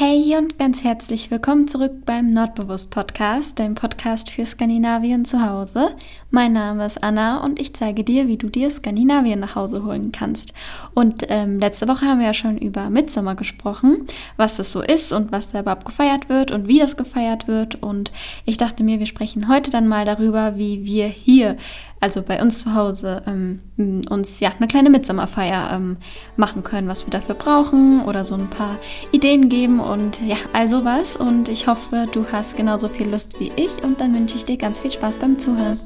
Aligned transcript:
Hey 0.00 0.36
und 0.38 0.60
ganz 0.60 0.84
herzlich 0.84 1.28
willkommen 1.32 1.66
zurück 1.66 2.06
beim 2.06 2.32
Nordbewusst 2.32 2.88
Podcast, 2.90 3.58
dem 3.58 3.74
Podcast 3.74 4.30
für 4.30 4.46
Skandinavien 4.46 5.24
zu 5.24 5.44
Hause. 5.44 5.96
Mein 6.30 6.52
Name 6.52 6.86
ist 6.86 7.02
Anna 7.02 7.42
und 7.42 7.60
ich 7.60 7.74
zeige 7.74 8.04
dir, 8.04 8.28
wie 8.28 8.36
du 8.36 8.48
dir 8.48 8.70
Skandinavien 8.70 9.40
nach 9.40 9.56
Hause 9.56 9.82
holen 9.82 10.12
kannst. 10.12 10.54
Und 10.94 11.24
ähm, 11.28 11.58
letzte 11.58 11.88
Woche 11.88 12.06
haben 12.06 12.20
wir 12.20 12.26
ja 12.26 12.32
schon 12.32 12.58
über 12.58 12.90
Mitsommer 12.90 13.34
gesprochen, 13.34 14.06
was 14.36 14.56
das 14.56 14.70
so 14.70 14.82
ist 14.82 15.10
und 15.10 15.32
was 15.32 15.50
da 15.50 15.62
überhaupt 15.62 15.84
gefeiert 15.84 16.28
wird 16.28 16.52
und 16.52 16.68
wie 16.68 16.78
das 16.78 16.96
gefeiert 16.96 17.48
wird. 17.48 17.82
Und 17.82 18.12
ich 18.44 18.56
dachte 18.56 18.84
mir, 18.84 19.00
wir 19.00 19.06
sprechen 19.06 19.48
heute 19.48 19.72
dann 19.72 19.88
mal 19.88 20.04
darüber, 20.04 20.56
wie 20.56 20.84
wir 20.84 21.08
hier 21.08 21.56
also 22.00 22.22
bei 22.22 22.40
uns 22.40 22.62
zu 22.62 22.74
Hause, 22.74 23.22
ähm, 23.26 23.60
uns 24.08 24.40
ja 24.40 24.52
eine 24.56 24.68
kleine 24.68 24.90
Mitsommerfeier 24.90 25.70
ähm, 25.72 25.96
machen 26.36 26.62
können, 26.62 26.88
was 26.88 27.06
wir 27.06 27.10
dafür 27.10 27.34
brauchen 27.34 28.02
oder 28.04 28.24
so 28.24 28.34
ein 28.34 28.48
paar 28.48 28.76
Ideen 29.12 29.48
geben 29.48 29.80
und 29.80 30.20
ja, 30.20 30.36
all 30.52 30.68
sowas. 30.68 31.16
Und 31.16 31.48
ich 31.48 31.66
hoffe, 31.66 32.06
du 32.12 32.24
hast 32.30 32.56
genauso 32.56 32.88
viel 32.88 33.08
Lust 33.08 33.40
wie 33.40 33.50
ich 33.56 33.82
und 33.82 34.00
dann 34.00 34.14
wünsche 34.14 34.36
ich 34.36 34.44
dir 34.44 34.56
ganz 34.56 34.78
viel 34.78 34.90
Spaß 34.90 35.18
beim 35.18 35.38
Zuhören. 35.38 35.78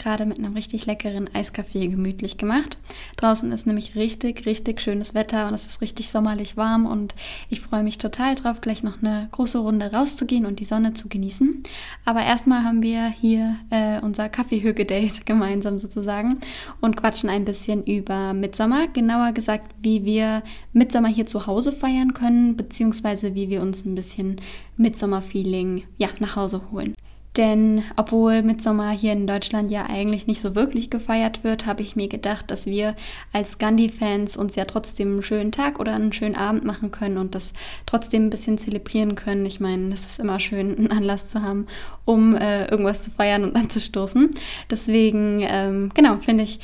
Gerade 0.00 0.26
mit 0.26 0.38
einem 0.38 0.54
richtig 0.54 0.86
leckeren 0.86 1.32
Eiskaffee 1.32 1.86
gemütlich 1.86 2.38
gemacht. 2.38 2.78
Draußen 3.16 3.52
ist 3.52 3.66
nämlich 3.66 3.94
richtig, 3.94 4.46
richtig 4.46 4.80
schönes 4.80 5.14
Wetter 5.14 5.46
und 5.46 5.54
es 5.54 5.66
ist 5.66 5.80
richtig 5.80 6.10
sommerlich 6.10 6.56
warm 6.56 6.86
und 6.86 7.14
ich 7.48 7.60
freue 7.60 7.84
mich 7.84 7.98
total 7.98 8.34
drauf, 8.34 8.60
gleich 8.60 8.82
noch 8.82 9.00
eine 9.02 9.28
große 9.30 9.58
Runde 9.58 9.92
rauszugehen 9.92 10.46
und 10.46 10.58
die 10.58 10.64
Sonne 10.64 10.94
zu 10.94 11.08
genießen. 11.08 11.62
Aber 12.04 12.22
erstmal 12.22 12.64
haben 12.64 12.82
wir 12.82 13.06
hier 13.08 13.56
äh, 13.70 14.00
unser 14.00 14.28
Kaffeehöge-Date 14.28 15.26
gemeinsam 15.26 15.78
sozusagen 15.78 16.38
und 16.80 16.96
quatschen 16.96 17.30
ein 17.30 17.44
bisschen 17.44 17.84
über 17.84 18.32
Mitsommer, 18.32 18.88
genauer 18.88 19.32
gesagt, 19.32 19.70
wie 19.82 20.04
wir 20.04 20.42
Mitsommer 20.72 21.08
hier 21.08 21.26
zu 21.26 21.46
Hause 21.46 21.72
feiern 21.72 22.14
können, 22.14 22.56
beziehungsweise 22.56 23.34
wie 23.34 23.50
wir 23.50 23.62
uns 23.62 23.84
ein 23.84 23.94
bisschen 23.94 24.40
Mitsommer-Feeling 24.78 25.84
ja, 25.98 26.08
nach 26.18 26.36
Hause 26.36 26.62
holen. 26.72 26.94
Denn 27.36 27.84
obwohl 27.96 28.42
Mitsommer 28.42 28.90
hier 28.90 29.12
in 29.12 29.26
Deutschland 29.26 29.70
ja 29.70 29.86
eigentlich 29.86 30.26
nicht 30.26 30.40
so 30.40 30.56
wirklich 30.56 30.90
gefeiert 30.90 31.44
wird, 31.44 31.64
habe 31.64 31.80
ich 31.80 31.94
mir 31.94 32.08
gedacht, 32.08 32.50
dass 32.50 32.66
wir 32.66 32.96
als 33.32 33.58
Gandhi-Fans 33.58 34.36
uns 34.36 34.56
ja 34.56 34.64
trotzdem 34.64 35.12
einen 35.12 35.22
schönen 35.22 35.52
Tag 35.52 35.78
oder 35.78 35.94
einen 35.94 36.12
schönen 36.12 36.34
Abend 36.34 36.64
machen 36.64 36.90
können 36.90 37.18
und 37.18 37.36
das 37.36 37.52
trotzdem 37.86 38.26
ein 38.26 38.30
bisschen 38.30 38.58
zelebrieren 38.58 39.14
können. 39.14 39.46
Ich 39.46 39.60
meine, 39.60 39.94
es 39.94 40.06
ist 40.06 40.18
immer 40.18 40.40
schön, 40.40 40.76
einen 40.76 40.90
Anlass 40.90 41.28
zu 41.28 41.40
haben, 41.42 41.66
um 42.04 42.34
äh, 42.34 42.66
irgendwas 42.66 43.04
zu 43.04 43.12
feiern 43.12 43.44
und 43.44 43.54
anzustoßen. 43.54 44.30
Deswegen, 44.68 45.46
ähm, 45.48 45.90
genau, 45.94 46.16
finde 46.18 46.42
ich, 46.42 46.58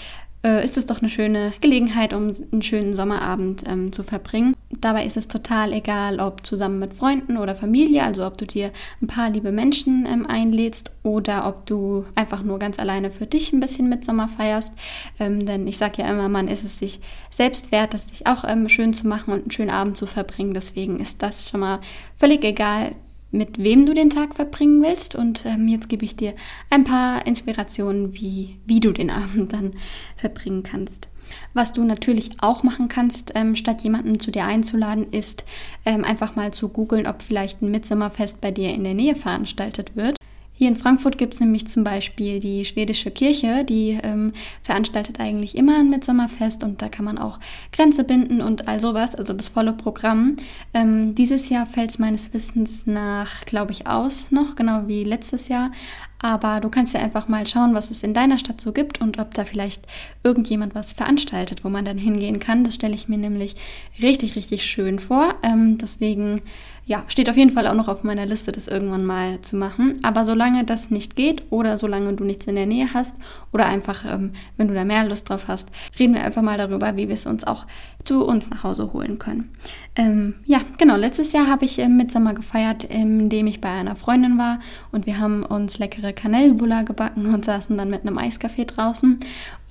äh, 0.44 0.64
ist 0.64 0.76
es 0.76 0.86
doch 0.86 1.00
eine 1.00 1.08
schöne 1.08 1.52
Gelegenheit, 1.60 2.12
um 2.12 2.32
einen 2.52 2.62
schönen 2.62 2.94
Sommerabend 2.94 3.64
ähm, 3.66 3.92
zu 3.92 4.02
verbringen. 4.02 4.54
Dabei 4.80 5.06
ist 5.06 5.16
es 5.16 5.28
total 5.28 5.72
egal, 5.72 6.20
ob 6.20 6.44
zusammen 6.44 6.78
mit 6.78 6.94
Freunden 6.94 7.36
oder 7.36 7.54
Familie, 7.54 8.02
also 8.02 8.26
ob 8.26 8.36
du 8.38 8.46
dir 8.46 8.72
ein 9.00 9.06
paar 9.06 9.30
liebe 9.30 9.52
Menschen 9.52 10.06
ähm, 10.06 10.26
einlädst 10.26 10.92
oder 11.02 11.46
ob 11.46 11.66
du 11.66 12.04
einfach 12.14 12.42
nur 12.42 12.58
ganz 12.58 12.78
alleine 12.78 13.10
für 13.10 13.26
dich 13.26 13.52
ein 13.52 13.60
bisschen 13.60 13.88
mit 13.88 14.04
Sommer 14.04 14.28
feierst. 14.28 14.72
Ähm, 15.18 15.46
denn 15.46 15.66
ich 15.66 15.78
sage 15.78 16.02
ja 16.02 16.10
immer, 16.10 16.28
man 16.28 16.48
ist 16.48 16.64
es 16.64 16.78
sich 16.78 17.00
selbst 17.30 17.72
wert, 17.72 17.94
das 17.94 18.08
sich 18.08 18.26
auch 18.26 18.44
ähm, 18.46 18.68
schön 18.68 18.94
zu 18.94 19.06
machen 19.06 19.32
und 19.32 19.42
einen 19.42 19.50
schönen 19.50 19.70
Abend 19.70 19.96
zu 19.96 20.06
verbringen. 20.06 20.54
Deswegen 20.54 21.00
ist 21.00 21.22
das 21.22 21.48
schon 21.48 21.60
mal 21.60 21.80
völlig 22.16 22.44
egal, 22.44 22.96
mit 23.36 23.62
wem 23.62 23.86
du 23.86 23.94
den 23.94 24.10
Tag 24.10 24.34
verbringen 24.34 24.82
willst. 24.82 25.14
Und 25.14 25.44
ähm, 25.46 25.68
jetzt 25.68 25.88
gebe 25.88 26.04
ich 26.04 26.16
dir 26.16 26.34
ein 26.70 26.84
paar 26.84 27.26
Inspirationen, 27.26 28.14
wie, 28.14 28.58
wie 28.66 28.80
du 28.80 28.92
den 28.92 29.10
Abend 29.10 29.52
dann 29.52 29.72
verbringen 30.16 30.62
kannst. 30.62 31.08
Was 31.54 31.72
du 31.72 31.84
natürlich 31.84 32.30
auch 32.40 32.62
machen 32.62 32.88
kannst, 32.88 33.32
ähm, 33.34 33.56
statt 33.56 33.82
jemanden 33.82 34.20
zu 34.20 34.30
dir 34.30 34.44
einzuladen, 34.44 35.06
ist 35.10 35.44
ähm, 35.84 36.04
einfach 36.04 36.36
mal 36.36 36.52
zu 36.52 36.68
googeln, 36.68 37.06
ob 37.06 37.22
vielleicht 37.22 37.62
ein 37.62 37.70
Mitsommerfest 37.70 38.40
bei 38.40 38.50
dir 38.50 38.72
in 38.72 38.84
der 38.84 38.94
Nähe 38.94 39.16
veranstaltet 39.16 39.96
wird. 39.96 40.15
Hier 40.58 40.68
in 40.68 40.76
Frankfurt 40.76 41.18
gibt 41.18 41.34
es 41.34 41.40
nämlich 41.40 41.68
zum 41.68 41.84
Beispiel 41.84 42.40
die 42.40 42.64
schwedische 42.64 43.10
Kirche, 43.10 43.62
die 43.62 44.00
ähm, 44.02 44.32
veranstaltet 44.62 45.20
eigentlich 45.20 45.54
immer 45.54 45.78
ein 45.78 45.90
Mitsommerfest 45.90 46.64
und 46.64 46.80
da 46.80 46.88
kann 46.88 47.04
man 47.04 47.18
auch 47.18 47.38
Grenze 47.72 48.04
binden 48.04 48.40
und 48.40 48.66
all 48.66 48.80
sowas, 48.80 49.14
also 49.14 49.34
das 49.34 49.50
volle 49.50 49.74
Programm. 49.74 50.36
Ähm, 50.72 51.14
dieses 51.14 51.50
Jahr 51.50 51.66
fällt 51.66 51.90
es 51.90 51.98
meines 51.98 52.32
Wissens 52.32 52.86
nach, 52.86 53.44
glaube 53.44 53.72
ich, 53.72 53.86
aus 53.86 54.30
noch, 54.30 54.56
genau 54.56 54.88
wie 54.88 55.04
letztes 55.04 55.48
Jahr. 55.48 55.72
Aber 56.18 56.60
du 56.60 56.70
kannst 56.70 56.94
ja 56.94 57.00
einfach 57.00 57.28
mal 57.28 57.46
schauen, 57.46 57.74
was 57.74 57.90
es 57.90 58.02
in 58.02 58.14
deiner 58.14 58.38
Stadt 58.38 58.60
so 58.60 58.72
gibt 58.72 59.02
und 59.02 59.18
ob 59.18 59.34
da 59.34 59.44
vielleicht 59.44 59.82
irgendjemand 60.22 60.74
was 60.74 60.94
veranstaltet, 60.94 61.64
wo 61.64 61.68
man 61.68 61.84
dann 61.84 61.98
hingehen 61.98 62.38
kann. 62.38 62.64
Das 62.64 62.74
stelle 62.74 62.94
ich 62.94 63.08
mir 63.08 63.18
nämlich 63.18 63.54
richtig, 64.00 64.34
richtig 64.34 64.64
schön 64.64 64.98
vor. 64.98 65.34
Ähm, 65.42 65.76
deswegen, 65.76 66.40
ja, 66.88 67.02
steht 67.08 67.28
auf 67.28 67.36
jeden 67.36 67.50
Fall 67.50 67.66
auch 67.66 67.74
noch 67.74 67.88
auf 67.88 68.04
meiner 68.04 68.26
Liste, 68.26 68.52
das 68.52 68.68
irgendwann 68.68 69.04
mal 69.04 69.40
zu 69.40 69.56
machen. 69.56 69.98
Aber 70.04 70.24
solange 70.24 70.62
das 70.62 70.88
nicht 70.88 71.16
geht 71.16 71.42
oder 71.50 71.76
solange 71.78 72.12
du 72.12 72.22
nichts 72.22 72.46
in 72.46 72.54
der 72.54 72.66
Nähe 72.66 72.94
hast 72.94 73.12
oder 73.52 73.66
einfach, 73.66 74.04
ähm, 74.04 74.30
wenn 74.56 74.68
du 74.68 74.74
da 74.74 74.84
mehr 74.84 75.04
Lust 75.04 75.28
drauf 75.28 75.48
hast, 75.48 75.68
reden 75.98 76.14
wir 76.14 76.22
einfach 76.22 76.42
mal 76.42 76.56
darüber, 76.56 76.96
wie 76.96 77.08
wir 77.08 77.16
es 77.16 77.26
uns 77.26 77.42
auch 77.42 77.66
zu 78.04 78.24
uns 78.24 78.50
nach 78.50 78.62
Hause 78.62 78.92
holen 78.92 79.18
können. 79.18 79.50
Ähm, 79.96 80.36
ja, 80.44 80.60
genau. 80.78 80.94
Letztes 80.94 81.32
Jahr 81.32 81.48
habe 81.48 81.64
ich 81.64 81.80
im 81.80 81.96
Mitsommer 81.96 82.34
gefeiert, 82.34 82.84
indem 82.84 83.48
ich 83.48 83.60
bei 83.60 83.70
einer 83.70 83.96
Freundin 83.96 84.38
war 84.38 84.60
und 84.92 85.06
wir 85.06 85.18
haben 85.18 85.42
uns 85.42 85.80
leckere 85.80 86.12
Kanelbulla 86.12 86.82
gebacken 86.82 87.34
und 87.34 87.44
saßen 87.44 87.76
dann 87.76 87.90
mit 87.90 88.02
einem 88.02 88.16
Eiskaffee 88.16 88.64
draußen 88.64 89.18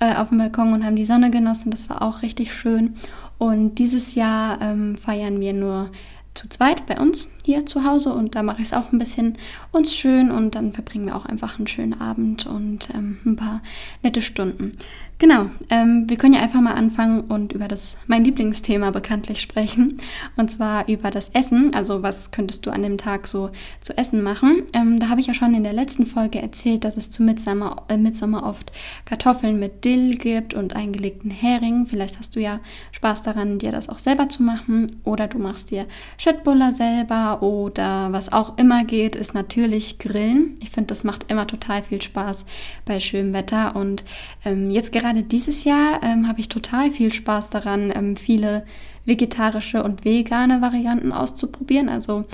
äh, 0.00 0.16
auf 0.16 0.28
dem 0.28 0.36
Balkon 0.36 0.74
und 0.74 0.84
haben 0.84 0.96
die 0.96 1.06
Sonne 1.06 1.30
genossen. 1.30 1.70
Das 1.70 1.88
war 1.88 2.02
auch 2.02 2.20
richtig 2.20 2.52
schön. 2.52 2.96
Und 3.38 3.76
dieses 3.76 4.14
Jahr 4.14 4.60
ähm, 4.60 4.96
feiern 4.96 5.40
wir 5.40 5.52
nur 5.52 5.90
zu 6.36 6.48
zweit 6.48 6.86
bei 6.86 6.98
uns 6.98 7.28
hier 7.46 7.64
zu 7.64 7.84
Hause 7.84 8.12
und 8.12 8.34
da 8.34 8.42
mache 8.42 8.60
ich 8.60 8.68
es 8.68 8.72
auch 8.72 8.90
ein 8.92 8.98
bisschen 8.98 9.38
uns 9.70 9.94
schön 9.94 10.32
und 10.32 10.56
dann 10.56 10.72
verbringen 10.72 11.06
wir 11.06 11.14
auch 11.14 11.26
einfach 11.26 11.58
einen 11.58 11.68
schönen 11.68 11.94
Abend 11.94 12.44
und 12.44 12.88
ähm, 12.92 13.18
ein 13.24 13.36
paar 13.36 13.62
nette 14.02 14.20
Stunden. 14.20 14.72
Genau, 15.18 15.46
ähm, 15.70 16.04
wir 16.08 16.18
können 16.18 16.34
ja 16.34 16.42
einfach 16.42 16.60
mal 16.60 16.74
anfangen 16.74 17.22
und 17.22 17.54
über 17.54 17.68
das 17.68 17.96
mein 18.06 18.22
Lieblingsthema 18.22 18.90
bekanntlich 18.90 19.40
sprechen 19.40 19.96
und 20.36 20.50
zwar 20.50 20.88
über 20.88 21.10
das 21.10 21.30
Essen. 21.30 21.72
Also 21.72 22.02
was 22.02 22.32
könntest 22.32 22.66
du 22.66 22.70
an 22.70 22.82
dem 22.82 22.98
Tag 22.98 23.26
so 23.26 23.50
zu 23.80 23.96
essen 23.96 24.22
machen? 24.22 24.64
Ähm, 24.74 24.98
da 24.98 25.08
habe 25.08 25.20
ich 25.20 25.28
ja 25.28 25.32
schon 25.32 25.54
in 25.54 25.62
der 25.62 25.72
letzten 25.72 26.04
Folge 26.04 26.42
erzählt, 26.42 26.84
dass 26.84 26.98
es 26.98 27.08
zu 27.08 27.22
Mitsommer, 27.22 27.84
äh, 27.88 27.96
Mitsommer 27.96 28.42
oft 28.42 28.72
Kartoffeln 29.06 29.58
mit 29.58 29.86
Dill 29.86 30.16
gibt 30.16 30.52
und 30.52 30.76
eingelegten 30.76 31.30
Hering. 31.30 31.86
Vielleicht 31.86 32.18
hast 32.18 32.36
du 32.36 32.40
ja 32.40 32.60
Spaß 32.92 33.22
daran, 33.22 33.58
dir 33.58 33.72
das 33.72 33.88
auch 33.88 33.98
selber 33.98 34.28
zu 34.28 34.42
machen 34.42 35.00
oder 35.04 35.28
du 35.28 35.38
machst 35.38 35.70
dir 35.70 35.86
Schöttbuller 36.18 36.72
selber 36.72 37.35
oder 37.42 38.12
was 38.12 38.32
auch 38.32 38.58
immer 38.58 38.84
geht, 38.84 39.16
ist 39.16 39.34
natürlich 39.34 39.98
Grillen. 39.98 40.54
Ich 40.62 40.70
finde, 40.70 40.88
das 40.88 41.04
macht 41.04 41.30
immer 41.30 41.46
total 41.46 41.82
viel 41.82 42.00
Spaß 42.02 42.46
bei 42.84 43.00
schönem 43.00 43.32
Wetter 43.32 43.76
und 43.76 44.04
ähm, 44.44 44.70
jetzt 44.70 44.92
gerade 44.92 45.22
dieses 45.22 45.64
Jahr 45.64 46.02
ähm, 46.02 46.28
habe 46.28 46.40
ich 46.40 46.48
total 46.48 46.90
viel 46.90 47.12
Spaß 47.12 47.50
daran, 47.50 47.92
ähm, 47.94 48.16
viele 48.16 48.64
vegetarische 49.04 49.82
und 49.82 50.04
vegane 50.04 50.60
Varianten 50.60 51.12
auszuprobieren. 51.12 51.88
Also 51.88 52.24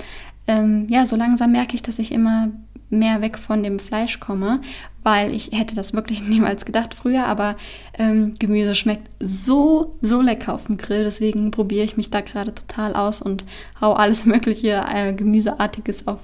ähm, 0.47 0.87
ja, 0.89 1.05
so 1.05 1.15
langsam 1.15 1.51
merke 1.51 1.75
ich, 1.75 1.83
dass 1.83 1.99
ich 1.99 2.11
immer 2.11 2.49
mehr 2.93 3.21
weg 3.21 3.37
von 3.37 3.63
dem 3.63 3.79
Fleisch 3.79 4.19
komme, 4.19 4.61
weil 5.03 5.33
ich 5.33 5.51
hätte 5.51 5.75
das 5.75 5.93
wirklich 5.93 6.23
niemals 6.27 6.65
gedacht 6.65 6.93
früher, 6.93 7.25
aber 7.25 7.55
ähm, 7.97 8.35
Gemüse 8.39 8.75
schmeckt 8.75 9.09
so, 9.19 9.97
so 10.01 10.21
lecker 10.21 10.53
auf 10.53 10.65
dem 10.65 10.77
Grill. 10.77 11.03
Deswegen 11.03 11.51
probiere 11.51 11.83
ich 11.83 11.97
mich 11.97 12.09
da 12.09 12.21
gerade 12.21 12.53
total 12.53 12.95
aus 12.95 13.21
und 13.21 13.45
hau 13.79 13.93
alles 13.93 14.25
mögliche 14.27 14.83
äh, 14.93 15.13
Gemüseartiges 15.13 16.07
auf 16.07 16.19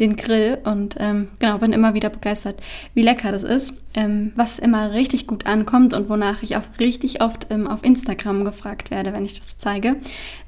den 0.00 0.16
Grill 0.16 0.58
und 0.64 0.96
ähm, 0.98 1.28
genau, 1.38 1.58
bin 1.58 1.72
immer 1.72 1.94
wieder 1.94 2.10
begeistert, 2.10 2.60
wie 2.94 3.02
lecker 3.02 3.32
das 3.32 3.42
ist. 3.42 3.74
Ähm, 3.94 4.32
was 4.36 4.58
immer 4.58 4.92
richtig 4.92 5.26
gut 5.26 5.44
ankommt 5.44 5.92
und 5.92 6.08
wonach 6.08 6.42
ich 6.42 6.56
auch 6.56 6.62
richtig 6.80 7.20
oft 7.20 7.48
ähm, 7.50 7.68
auf 7.68 7.84
Instagram 7.84 8.42
gefragt 8.46 8.90
werde, 8.90 9.12
wenn 9.12 9.26
ich 9.26 9.38
das 9.38 9.58
zeige, 9.58 9.96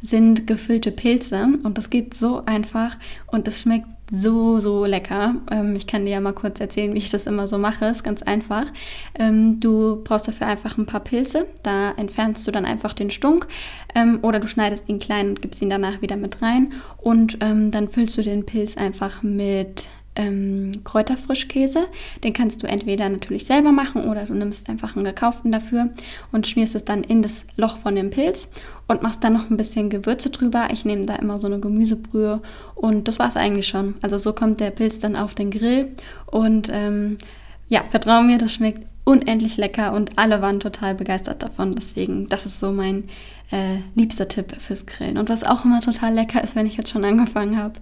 sind 0.01 0.47
gefüllte 0.47 0.91
Pilze 0.91 1.49
und 1.63 1.77
das 1.77 1.91
geht 1.91 2.15
so 2.15 2.43
einfach 2.47 2.97
und 3.27 3.47
es 3.47 3.61
schmeckt 3.61 3.87
so, 4.13 4.61
so 4.61 4.85
lecker. 4.85 5.37
Ähm, 5.51 5.77
ich 5.77 5.87
kann 5.87 6.05
dir 6.05 6.13
ja 6.13 6.21
mal 6.21 6.33
kurz 6.33 6.61
erzählen, 6.61 6.93
wie 6.95 6.99
ich 6.99 7.11
das 7.11 7.27
immer 7.27 7.49
so 7.49 7.59
mache. 7.59 7.87
Ist 7.87 8.05
ganz 8.05 8.23
einfach. 8.23 8.67
Ähm, 9.19 9.61
du 9.61 10.03
brauchst 10.05 10.29
dafür 10.29 10.47
einfach 10.47 10.77
ein 10.77 10.87
paar 10.87 11.01
Pilze. 11.01 11.47
Da 11.63 11.93
entfernst 11.93 12.47
du 12.47 12.51
dann 12.51 12.65
einfach 12.67 12.93
den 12.93 13.11
Stunk 13.11 13.47
ähm, 13.95 14.19
oder 14.23 14.41
du 14.41 14.47
schneidest 14.47 14.85
ihn 14.89 14.99
klein 14.99 15.31
und 15.31 15.43
gibst 15.43 15.63
ihn 15.63 15.71
danach 15.71 16.03
wieder 16.03 16.17
mit 16.17 16.43
rein. 16.43 16.73
Und 16.99 17.39
ähm, 17.41 17.71
dann 17.71 17.89
füllst 17.89 18.17
du 18.19 18.23
den 18.23 18.45
Pilz 18.45 18.77
einfach 18.77 19.23
mit 19.23 19.89
ähm, 20.17 20.73
Kräuterfrischkäse. 20.85 21.87
Den 22.23 22.33
kannst 22.33 22.63
du 22.63 22.67
entweder 22.67 23.09
natürlich 23.09 23.47
selber 23.47 23.73
machen 23.73 24.05
oder 24.05 24.25
du 24.25 24.35
nimmst 24.35 24.69
einfach 24.69 24.97
einen 24.97 25.05
gekauften 25.05 25.53
dafür 25.53 25.91
und 26.33 26.47
schmierst 26.47 26.75
es 26.75 26.85
dann 26.85 27.03
in 27.03 27.23
das 27.23 27.45
Loch 27.57 27.79
von 27.79 27.97
dem 27.97 28.11
Pilz 28.11 28.49
und 28.87 29.03
machst 29.03 29.25
dann 29.25 29.33
noch 29.33 29.51
ein 29.51 29.57
bisschen 29.57 29.91
Gewürze 29.91 30.31
drüber. 30.31 30.69
Ich 30.73 30.85
nehme 30.85 31.07
da 31.07 31.17
immer 31.17 31.39
so 31.39 31.47
eine 31.47 31.61
Gemüsebrühe 31.61 32.41
und 32.75 33.09
das 33.09 33.19
war 33.19 33.29
es 33.29 33.37
eigentlich 33.37 33.67
schon. 33.67 33.97
Also 34.03 34.19
so 34.19 34.33
kommt 34.33 34.61
der 34.61 34.71
Pilz 34.71 34.99
dann 34.99 35.17
auf 35.17 35.35
den 35.35 35.51
Grill 35.51 35.93
und 36.27 36.69
ähm, 36.73 37.19
ja, 37.69 37.85
vertrau 37.89 38.23
mir, 38.23 38.39
das 38.39 38.53
schmeckt 38.53 38.87
unendlich 39.05 39.57
lecker 39.59 39.93
und 39.93 40.19
alle 40.19 40.41
waren 40.41 40.61
total 40.61 40.95
begeistert 40.95 41.43
davon. 41.43 41.75
Deswegen, 41.75 42.27
das 42.27 42.47
ist 42.47 42.59
so 42.59 42.73
mein 42.73 43.05
äh, 43.51 43.77
liebster 43.95 44.29
Tipp 44.29 44.57
fürs 44.59 44.87
Grillen. 44.87 45.19
Und 45.19 45.29
was 45.29 45.45
auch 45.45 45.65
immer 45.65 45.81
total 45.81 46.15
lecker 46.15 46.43
ist, 46.43 46.57
wenn 46.57 46.67
ich 46.67 46.77
jetzt 46.77 46.91
schon 46.91 47.05
angefangen 47.05 47.59
habe, 47.59 47.75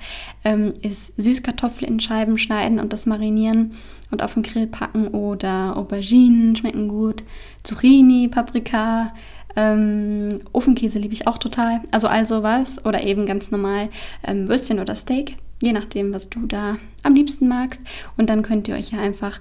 ähm, 0.45 0.75
ist 0.83 1.13
Süßkartoffeln 1.17 1.93
in 1.93 2.01
Scheiben 2.01 2.39
schneiden 2.39 2.81
und 2.81 2.93
das 2.93 3.07
marinieren 3.07 3.73
und 4.11 4.23
auf 4.23 4.35
den 4.35 4.43
Grill 4.43 4.67
packen 4.67 5.09
oder 5.09 5.77
Auberginen 5.77 6.57
schmecken 6.57 6.89
gut, 6.89 7.23
Zucchini, 7.63 8.29
Paprika, 8.29 9.15
ähm, 9.55 10.41
Ofenkäse 10.53 10.99
liebe 10.99 11.15
ich 11.15 11.27
auch 11.27 11.39
total. 11.39 11.81
Also 11.93 12.09
all 12.09 12.27
sowas 12.27 12.85
oder 12.85 13.05
eben 13.05 13.27
ganz 13.27 13.51
normal 13.51 13.91
ähm, 14.27 14.49
Würstchen 14.49 14.81
oder 14.81 14.95
Steak, 14.95 15.37
je 15.63 15.73
nachdem, 15.73 16.13
was 16.13 16.29
du 16.29 16.47
da 16.47 16.79
am 17.03 17.15
liebsten 17.15 17.49
magst. 17.49 17.81
Und 18.17 18.29
dann 18.29 18.43
könnt 18.43 18.67
ihr 18.67 18.75
euch 18.75 18.91
ja 18.91 19.01
einfach 19.01 19.41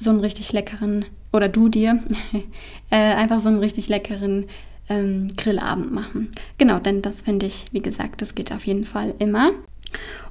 so 0.00 0.10
einen 0.10 0.20
richtig 0.20 0.52
leckeren, 0.52 1.04
oder 1.32 1.48
du 1.48 1.68
dir, 1.68 2.02
äh, 2.90 2.96
einfach 2.96 3.38
so 3.38 3.48
einen 3.48 3.60
richtig 3.60 3.88
leckeren 3.88 4.46
ähm, 4.88 5.28
Grillabend 5.36 5.92
machen. 5.92 6.30
Genau, 6.58 6.80
denn 6.80 7.02
das 7.02 7.22
finde 7.22 7.46
ich, 7.46 7.66
wie 7.70 7.80
gesagt, 7.80 8.20
das 8.22 8.34
geht 8.34 8.52
auf 8.52 8.66
jeden 8.66 8.84
Fall 8.84 9.14
immer. 9.18 9.52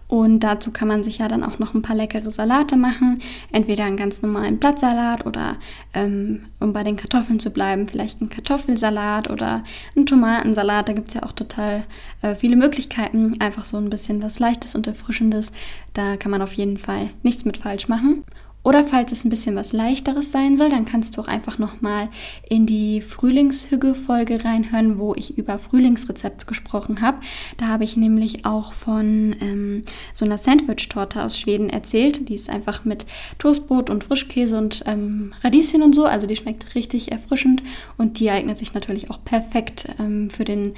Und 0.10 0.40
dazu 0.40 0.72
kann 0.72 0.88
man 0.88 1.04
sich 1.04 1.20
ja 1.20 1.28
dann 1.28 1.44
auch 1.44 1.60
noch 1.60 1.76
ein 1.76 1.84
paar 1.84 1.96
leckere 1.96 2.32
Salate 2.32 2.78
machen. 2.78 3.22
Entweder 3.52 3.86
einen 3.86 3.96
ganz 3.96 4.24
normalen 4.24 4.58
Blattsalat 4.58 5.28
oder, 5.28 5.58
ähm, 5.94 6.46
um 6.60 6.74
bei 6.74 6.84
den 6.84 6.96
Kartoffeln 6.96 7.40
zu 7.40 7.52
bleiben, 7.52 7.88
vielleicht 7.88 8.20
einen 8.20 8.32
Kartoffelsalat 8.32 9.30
oder 9.30 9.64
einen 9.96 10.08
Tomatensalat. 10.08 10.90
Da 10.90 10.94
gibt 10.94 11.10
es 11.10 11.14
ja 11.14 11.22
auch 11.22 11.32
total 11.32 11.84
äh, 12.24 12.34
viele 12.34 12.56
Möglichkeiten. 12.56 13.40
Einfach 13.40 13.66
so 13.66 13.78
ein 13.78 13.92
bisschen 13.92 14.24
was 14.24 14.40
Leichtes 14.40 14.74
und 14.74 14.88
Erfrischendes. 14.88 15.52
Da 15.94 16.18
kann 16.18 16.32
man 16.32 16.42
auf 16.42 16.54
jeden 16.54 16.80
Fall 16.80 17.12
nichts 17.22 17.46
mit 17.46 17.58
falsch 17.58 17.88
machen. 17.88 18.24
Oder 18.62 18.84
falls 18.84 19.12
es 19.14 19.24
ein 19.24 19.30
bisschen 19.30 19.56
was 19.56 19.72
leichteres 19.72 20.32
sein 20.32 20.58
soll, 20.58 20.70
dann 20.70 20.84
kannst 20.84 21.16
du 21.16 21.22
auch 21.22 21.28
einfach 21.28 21.60
nochmal 21.60 22.10
in 22.50 22.66
die 22.66 23.00
Frühlingshügge-Folge 23.00 24.44
reinhören, 24.44 25.00
wo 25.00 25.16
ich 25.16 25.38
über 25.38 25.60
Frühlingsrezept 25.60 26.46
gesprochen 26.46 27.02
habe. 27.02 27.20
Da 27.58 27.68
habe 27.68 27.86
ich 27.86 27.96
nämlich 27.96 28.46
auch 28.46 28.74
von 28.74 29.34
ähm, 29.40 29.82
so 30.14 30.26
einer 30.26 30.38
Sandwich-Torte 30.38 31.24
aus 31.24 31.40
Schweden 31.40 31.70
erzählt. 31.70 32.28
Die 32.28 32.36
ist 32.36 32.50
einfach 32.50 32.84
mit 32.84 33.06
Toastbrot 33.38 33.90
und 33.90 34.04
Frischkäse 34.04 34.58
und 34.58 34.84
ähm, 34.86 35.34
Radieschen 35.42 35.82
und 35.82 35.96
so. 35.96 36.04
Also 36.04 36.28
die 36.28 36.36
schmeckt 36.36 36.76
richtig 36.76 37.14
erfrischend 37.14 37.64
und 37.98 38.20
die 38.20 38.30
eignet 38.30 38.58
sich 38.58 38.74
natürlich 38.74 39.10
auch 39.10 39.24
perfekt 39.24 39.88
ähm, 40.00 40.30
für 40.30 40.44
den 40.44 40.74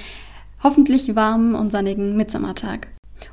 hoffentlich 0.62 1.16
warmen 1.16 1.56
und 1.56 1.72
sonnigen 1.72 2.16
Mitsommertag. 2.16 2.90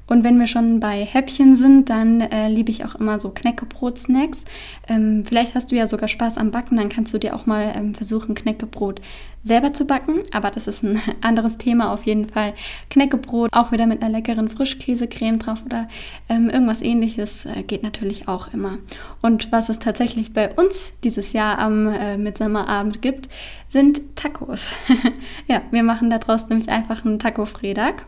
Und 0.07 0.25
wenn 0.25 0.39
wir 0.39 0.47
schon 0.47 0.81
bei 0.81 1.05
Häppchen 1.05 1.55
sind, 1.55 1.91
dann 1.91 2.21
äh, 2.21 2.49
liebe 2.49 2.71
ich 2.71 2.85
auch 2.85 2.95
immer 2.95 3.21
so 3.21 3.31
Knäckebrot-Snacks. 3.31 4.45
Ähm, 4.89 5.25
vielleicht 5.27 5.55
hast 5.55 5.71
du 5.71 5.77
ja 5.77 5.87
sogar 5.87 6.09
Spaß 6.09 6.39
am 6.39 6.51
Backen, 6.51 6.77
dann 6.77 6.89
kannst 6.89 7.13
du 7.13 7.19
dir 7.19 7.35
auch 7.35 7.47
mal 7.47 7.73
ähm, 7.77 7.95
versuchen, 7.95 8.35
Knäckebrot 8.35 9.01
selber 9.43 9.73
zu 9.73 9.87
backen. 9.87 10.23
Aber 10.33 10.51
das 10.51 10.67
ist 10.67 10.83
ein 10.83 11.01
anderes 11.21 11.59
Thema 11.59 11.93
auf 11.93 12.05
jeden 12.05 12.29
Fall. 12.29 12.55
Knäckebrot, 12.91 13.53
auch 13.53 13.73
wieder 13.73 13.87
mit 13.87 14.03
einer 14.03 14.11
leckeren 14.11 14.49
Frischkäsecreme 14.49 15.39
drauf 15.39 15.63
oder 15.65 15.89
ähm, 16.29 16.49
irgendwas 16.49 16.83
ähnliches, 16.83 17.45
äh, 17.47 17.63
geht 17.63 17.83
natürlich 17.83 18.29
auch 18.29 18.53
immer. 18.55 18.79
Und 19.21 19.53
was 19.53 19.69
es 19.69 19.79
tatsächlich 19.79 20.33
bei 20.33 20.55
uns 20.55 20.93
dieses 21.05 21.33
Jahr 21.33 21.59
am 21.59 21.87
äh, 21.87 22.17
Mitsommerabend 22.17 23.03
gibt, 23.03 23.29
sind 23.69 24.17
Tacos. 24.17 24.73
ja, 25.47 25.63
wir 25.71 25.83
machen 25.83 26.11
daraus 26.11 26.49
nämlich 26.49 26.69
einfach 26.69 27.05
einen 27.05 27.19
Taco-Fredag. 27.19 28.07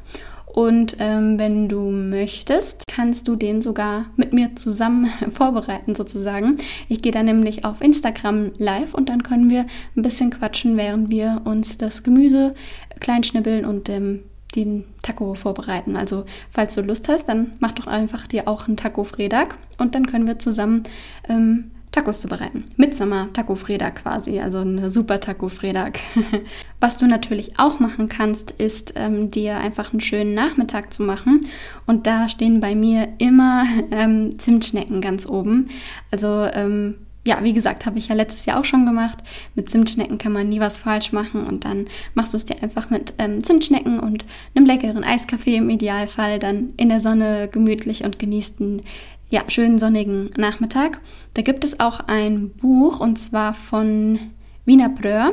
Und 0.52 0.96
ähm, 0.98 1.38
wenn 1.38 1.68
du 1.68 1.90
möchtest, 1.90 2.84
kannst 2.88 3.28
du 3.28 3.36
den 3.36 3.62
sogar 3.62 4.06
mit 4.16 4.32
mir 4.32 4.56
zusammen 4.56 5.06
vorbereiten 5.30 5.94
sozusagen. 5.94 6.58
Ich 6.88 7.02
gehe 7.02 7.12
dann 7.12 7.26
nämlich 7.26 7.64
auf 7.64 7.80
Instagram 7.80 8.52
live 8.56 8.94
und 8.94 9.08
dann 9.08 9.22
können 9.22 9.48
wir 9.48 9.66
ein 9.96 10.02
bisschen 10.02 10.30
quatschen, 10.30 10.76
während 10.76 11.10
wir 11.10 11.42
uns 11.44 11.78
das 11.78 12.02
Gemüse 12.02 12.54
klein 12.98 13.22
schnibbeln 13.22 13.64
und 13.64 13.88
ähm, 13.88 14.20
den 14.56 14.84
Taco 15.02 15.34
vorbereiten. 15.34 15.96
Also 15.96 16.24
falls 16.50 16.74
du 16.74 16.82
Lust 16.82 17.08
hast, 17.08 17.28
dann 17.28 17.52
mach 17.60 17.72
doch 17.72 17.86
einfach 17.86 18.26
dir 18.26 18.48
auch 18.48 18.66
einen 18.66 18.76
Taco 18.76 19.04
Fredag 19.04 19.56
und 19.78 19.94
dann 19.94 20.06
können 20.06 20.26
wir 20.26 20.38
zusammen 20.38 20.82
ähm, 21.28 21.70
Tacos 21.92 22.20
zu 22.20 22.28
bereiten. 22.28 22.64
Midsommer 22.76 23.32
Taco 23.32 23.56
Fredag 23.56 24.02
quasi, 24.02 24.38
also 24.38 24.58
eine 24.58 24.90
super 24.90 25.18
Taco 25.18 25.48
Fredag. 25.48 25.98
Was 26.80 26.96
du 26.98 27.06
natürlich 27.06 27.58
auch 27.58 27.80
machen 27.80 28.08
kannst, 28.08 28.52
ist 28.52 28.94
ähm, 28.96 29.30
dir 29.30 29.56
einfach 29.56 29.92
einen 29.92 30.00
schönen 30.00 30.34
Nachmittag 30.34 30.92
zu 30.92 31.02
machen. 31.02 31.48
Und 31.86 32.06
da 32.06 32.28
stehen 32.28 32.60
bei 32.60 32.74
mir 32.74 33.08
immer 33.18 33.64
ähm, 33.90 34.38
Zimtschnecken 34.38 35.00
ganz 35.00 35.26
oben. 35.26 35.68
Also 36.12 36.46
ähm, 36.52 36.94
ja, 37.26 37.42
wie 37.42 37.52
gesagt, 37.52 37.84
habe 37.84 37.98
ich 37.98 38.08
ja 38.08 38.14
letztes 38.14 38.46
Jahr 38.46 38.58
auch 38.58 38.64
schon 38.64 38.86
gemacht. 38.86 39.18
Mit 39.54 39.68
Zimtschnecken 39.68 40.16
kann 40.16 40.32
man 40.32 40.48
nie 40.48 40.60
was 40.60 40.78
falsch 40.78 41.12
machen 41.12 41.46
und 41.46 41.64
dann 41.64 41.86
machst 42.14 42.32
du 42.32 42.36
es 42.36 42.46
dir 42.46 42.62
einfach 42.62 42.88
mit 42.88 43.14
ähm, 43.18 43.44
Zimtschnecken 43.44 44.00
und 44.00 44.24
einem 44.54 44.64
leckeren 44.64 45.04
Eiskaffee 45.04 45.56
im 45.56 45.68
Idealfall 45.68 46.38
dann 46.38 46.72
in 46.76 46.88
der 46.88 47.00
Sonne 47.00 47.48
gemütlich 47.52 48.04
und 48.04 48.18
genießt 48.18 48.60
einen 48.60 48.82
ja, 49.30 49.42
schönen 49.48 49.78
sonnigen 49.78 50.30
Nachmittag. 50.36 51.00
Da 51.34 51.42
gibt 51.42 51.64
es 51.64 51.80
auch 51.80 52.00
ein 52.06 52.50
Buch 52.50 53.00
und 53.00 53.18
zwar 53.18 53.54
von 53.54 54.18
Wiener 54.66 54.88
Bröhr. 54.88 55.32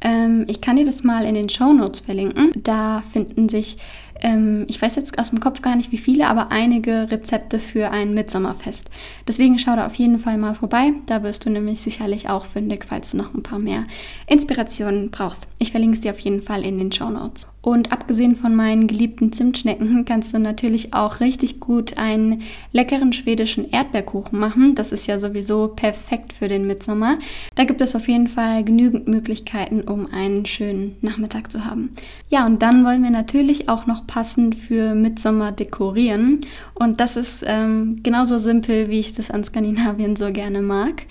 Ähm, 0.00 0.44
ich 0.46 0.60
kann 0.60 0.76
dir 0.76 0.84
das 0.84 1.02
mal 1.02 1.24
in 1.24 1.34
den 1.34 1.48
Show 1.48 1.72
Notes 1.72 2.00
verlinken. 2.00 2.52
Da 2.62 3.02
finden 3.12 3.48
sich 3.48 3.78
ähm, 4.20 4.64
ich 4.68 4.80
weiß 4.80 4.96
jetzt 4.96 5.18
aus 5.18 5.30
dem 5.30 5.40
Kopf 5.40 5.62
gar 5.62 5.76
nicht 5.76 5.92
wie 5.92 5.98
viele, 5.98 6.28
aber 6.28 6.50
einige 6.50 7.10
Rezepte 7.10 7.58
für 7.58 7.90
ein 7.90 8.14
Mitsommerfest. 8.14 8.90
Deswegen 9.26 9.58
schau 9.58 9.76
da 9.76 9.86
auf 9.86 9.94
jeden 9.94 10.18
Fall 10.18 10.38
mal 10.38 10.54
vorbei. 10.54 10.92
Da 11.06 11.22
wirst 11.22 11.46
du 11.46 11.50
nämlich 11.50 11.80
sicherlich 11.80 12.28
auch 12.28 12.46
fündig, 12.46 12.84
falls 12.88 13.12
du 13.12 13.18
noch 13.18 13.34
ein 13.34 13.42
paar 13.42 13.58
mehr 13.58 13.84
Inspirationen 14.26 15.10
brauchst. 15.10 15.48
Ich 15.58 15.70
verlinke 15.70 15.94
es 15.94 16.00
dir 16.00 16.12
auf 16.12 16.20
jeden 16.20 16.42
Fall 16.42 16.64
in 16.64 16.78
den 16.78 16.92
Show 16.92 17.10
Notes. 17.10 17.46
Und 17.68 17.92
abgesehen 17.92 18.34
von 18.34 18.56
meinen 18.56 18.86
geliebten 18.86 19.30
Zimtschnecken 19.30 20.06
kannst 20.06 20.32
du 20.32 20.38
natürlich 20.38 20.94
auch 20.94 21.20
richtig 21.20 21.60
gut 21.60 21.98
einen 21.98 22.40
leckeren 22.72 23.12
schwedischen 23.12 23.70
Erdbeerkuchen 23.70 24.38
machen. 24.38 24.74
Das 24.74 24.90
ist 24.90 25.06
ja 25.06 25.18
sowieso 25.18 25.68
perfekt 25.68 26.32
für 26.32 26.48
den 26.48 26.66
Mitsommer. 26.66 27.18
Da 27.56 27.64
gibt 27.64 27.82
es 27.82 27.94
auf 27.94 28.08
jeden 28.08 28.28
Fall 28.28 28.64
genügend 28.64 29.06
Möglichkeiten, 29.06 29.82
um 29.82 30.06
einen 30.10 30.46
schönen 30.46 30.96
Nachmittag 31.02 31.52
zu 31.52 31.66
haben. 31.66 31.90
Ja, 32.30 32.46
und 32.46 32.62
dann 32.62 32.86
wollen 32.86 33.02
wir 33.02 33.10
natürlich 33.10 33.68
auch 33.68 33.84
noch 33.84 34.06
passend 34.06 34.54
für 34.54 34.94
Mitsommer 34.94 35.52
dekorieren. 35.52 36.46
Und 36.72 37.00
das 37.00 37.16
ist 37.16 37.44
ähm, 37.46 38.00
genauso 38.02 38.38
simpel, 38.38 38.88
wie 38.88 39.00
ich 39.00 39.12
das 39.12 39.30
an 39.30 39.44
Skandinavien 39.44 40.16
so 40.16 40.32
gerne 40.32 40.62
mag. 40.62 41.02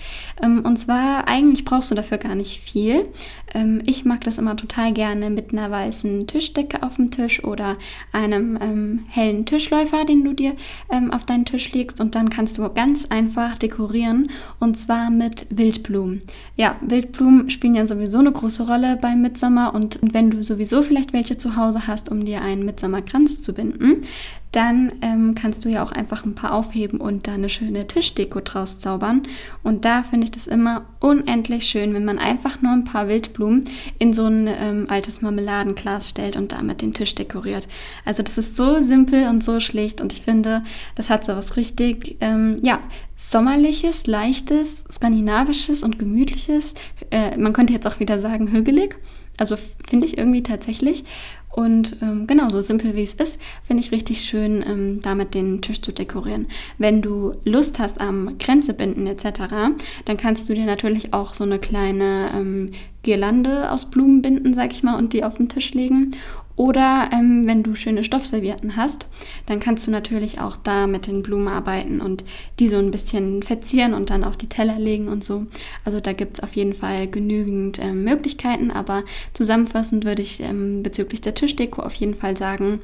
Ähm, 0.42 0.64
und 0.66 0.76
zwar, 0.76 1.28
eigentlich 1.28 1.64
brauchst 1.64 1.92
du 1.92 1.94
dafür 1.94 2.18
gar 2.18 2.34
nicht 2.34 2.60
viel. 2.60 3.06
Ähm, 3.54 3.82
ich 3.86 4.04
mag 4.04 4.22
das 4.24 4.38
immer 4.38 4.56
total 4.56 4.92
gerne 4.92 5.30
mit 5.30 5.52
einer 5.52 5.70
weißen 5.70 6.26
Tischdecke 6.26 6.82
auf 6.82 6.96
dem 6.96 7.10
Tisch 7.10 7.42
oder 7.44 7.76
einem 8.12 8.58
ähm, 8.60 9.04
hellen 9.08 9.46
Tischläufer, 9.46 10.04
den 10.04 10.24
du 10.24 10.32
dir 10.32 10.54
ähm, 10.90 11.10
auf 11.12 11.24
deinen 11.24 11.44
Tisch 11.44 11.72
legst. 11.72 12.00
Und 12.00 12.14
dann 12.14 12.30
kannst 12.30 12.58
du 12.58 12.68
ganz 12.68 13.06
einfach 13.06 13.56
dekorieren 13.56 14.30
und 14.58 14.76
zwar 14.76 15.10
mit 15.10 15.46
Wildblumen. 15.50 16.22
Ja, 16.56 16.76
Wildblumen 16.80 17.50
spielen 17.50 17.74
ja 17.74 17.86
sowieso 17.86 18.18
eine 18.18 18.32
große 18.32 18.66
Rolle 18.66 18.98
beim 19.00 19.22
Mitsommer. 19.22 19.74
Und 19.74 19.98
wenn 20.02 20.30
du 20.30 20.42
sowieso 20.42 20.82
vielleicht 20.82 21.12
welche 21.12 21.36
zu 21.36 21.56
Hause 21.56 21.86
hast, 21.86 22.10
um 22.10 22.24
dir 22.24 22.42
einen 22.42 22.64
Mitsommer 22.64 23.02
Kranz 23.02 23.40
zu 23.42 23.52
binden, 23.52 24.02
dann 24.52 24.92
ähm, 25.02 25.34
kannst 25.34 25.64
du 25.64 25.68
ja 25.68 25.82
auch 25.82 25.92
einfach 25.92 26.24
ein 26.24 26.34
paar 26.34 26.54
aufheben 26.54 27.00
und 27.00 27.26
da 27.26 27.34
eine 27.34 27.48
schöne 27.48 27.86
Tischdeko 27.86 28.40
draus 28.40 28.78
zaubern. 28.78 29.22
Und 29.62 29.84
da 29.84 30.02
finde 30.02 30.24
ich 30.24 30.30
das 30.30 30.46
immer 30.46 30.86
unendlich 31.00 31.66
schön, 31.66 31.92
wenn 31.92 32.04
man 32.04 32.18
einfach 32.18 32.62
nur 32.62 32.72
ein 32.72 32.84
paar 32.84 33.08
Wildblumen 33.08 33.64
in 33.98 34.12
so 34.12 34.26
ein 34.26 34.48
ähm, 34.48 34.86
altes 34.88 35.20
Marmeladenglas 35.20 36.08
stellt 36.08 36.36
und 36.36 36.52
damit 36.52 36.80
den 36.80 36.94
Tisch 36.94 37.14
dekoriert. 37.14 37.68
Also 38.04 38.22
das 38.22 38.38
ist 38.38 38.56
so 38.56 38.82
simpel 38.82 39.28
und 39.28 39.44
so 39.44 39.60
schlicht 39.60 40.00
und 40.00 40.12
ich 40.12 40.22
finde, 40.22 40.64
das 40.94 41.10
hat 41.10 41.24
so 41.24 41.34
was 41.36 41.56
richtig, 41.56 42.16
ähm, 42.20 42.56
ja, 42.62 42.78
sommerliches, 43.16 44.06
leichtes, 44.06 44.84
skandinavisches 44.90 45.82
und 45.82 45.98
gemütliches. 45.98 46.74
Äh, 47.10 47.36
man 47.36 47.52
könnte 47.52 47.74
jetzt 47.74 47.86
auch 47.86 48.00
wieder 48.00 48.18
sagen, 48.20 48.50
hügelig. 48.50 48.96
Also 49.36 49.56
finde 49.88 50.06
ich 50.06 50.18
irgendwie 50.18 50.42
tatsächlich. 50.42 51.04
Und 51.58 51.96
ähm, 52.02 52.28
genau 52.28 52.48
so 52.50 52.62
simpel 52.62 52.94
wie 52.94 53.02
es 53.02 53.14
ist, 53.14 53.36
finde 53.64 53.82
ich 53.82 53.90
richtig 53.90 54.20
schön, 54.20 54.64
ähm, 54.64 55.00
damit 55.02 55.34
den 55.34 55.60
Tisch 55.60 55.82
zu 55.82 55.90
dekorieren. 55.90 56.46
Wenn 56.78 57.02
du 57.02 57.34
Lust 57.44 57.80
hast 57.80 58.00
am 58.00 58.38
Grenze 58.38 58.74
binden 58.74 59.08
etc., 59.08 59.74
dann 60.04 60.16
kannst 60.16 60.48
du 60.48 60.54
dir 60.54 60.66
natürlich 60.66 61.12
auch 61.14 61.34
so 61.34 61.42
eine 61.42 61.58
kleine 61.58 62.30
ähm, 62.32 62.70
Girlande 63.02 63.72
aus 63.72 63.86
Blumen 63.86 64.22
binden, 64.22 64.54
sag 64.54 64.70
ich 64.70 64.84
mal, 64.84 64.94
und 64.94 65.12
die 65.12 65.24
auf 65.24 65.38
den 65.38 65.48
Tisch 65.48 65.74
legen. 65.74 66.12
Oder 66.58 67.10
ähm, 67.12 67.46
wenn 67.46 67.62
du 67.62 67.76
schöne 67.76 68.02
Stoffservietten 68.02 68.74
hast, 68.74 69.06
dann 69.46 69.60
kannst 69.60 69.86
du 69.86 69.92
natürlich 69.92 70.40
auch 70.40 70.56
da 70.56 70.88
mit 70.88 71.06
den 71.06 71.22
Blumen 71.22 71.46
arbeiten 71.46 72.00
und 72.00 72.24
die 72.58 72.66
so 72.66 72.78
ein 72.78 72.90
bisschen 72.90 73.44
verzieren 73.44 73.94
und 73.94 74.10
dann 74.10 74.24
auf 74.24 74.36
die 74.36 74.48
Teller 74.48 74.76
legen 74.76 75.06
und 75.06 75.22
so. 75.22 75.46
Also 75.84 76.00
da 76.00 76.12
gibt 76.12 76.38
es 76.38 76.42
auf 76.42 76.56
jeden 76.56 76.74
Fall 76.74 77.06
genügend 77.06 77.78
ähm, 77.80 78.02
Möglichkeiten, 78.02 78.72
aber 78.72 79.04
zusammenfassend 79.34 80.04
würde 80.04 80.20
ich 80.20 80.40
ähm, 80.40 80.82
bezüglich 80.82 81.20
der 81.20 81.36
Tischdeko 81.36 81.82
auf 81.82 81.94
jeden 81.94 82.16
Fall 82.16 82.36
sagen, 82.36 82.80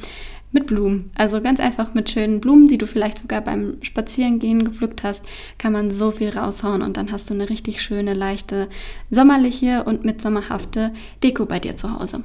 mit 0.52 0.66
Blumen. 0.66 1.10
Also 1.16 1.40
ganz 1.40 1.58
einfach 1.58 1.94
mit 1.94 2.08
schönen 2.08 2.38
Blumen, 2.38 2.68
die 2.68 2.78
du 2.78 2.86
vielleicht 2.86 3.18
sogar 3.18 3.40
beim 3.40 3.78
Spazierengehen 3.82 4.64
gepflückt 4.64 5.02
hast, 5.02 5.24
kann 5.58 5.72
man 5.72 5.90
so 5.90 6.12
viel 6.12 6.28
raushauen 6.28 6.80
und 6.80 6.96
dann 6.96 7.10
hast 7.10 7.28
du 7.28 7.34
eine 7.34 7.50
richtig 7.50 7.82
schöne, 7.82 8.14
leichte, 8.14 8.68
sommerliche 9.10 9.82
und 9.82 10.04
mitsommerhafte 10.04 10.92
Deko 11.24 11.44
bei 11.44 11.58
dir 11.58 11.74
zu 11.74 11.98
Hause. 11.98 12.22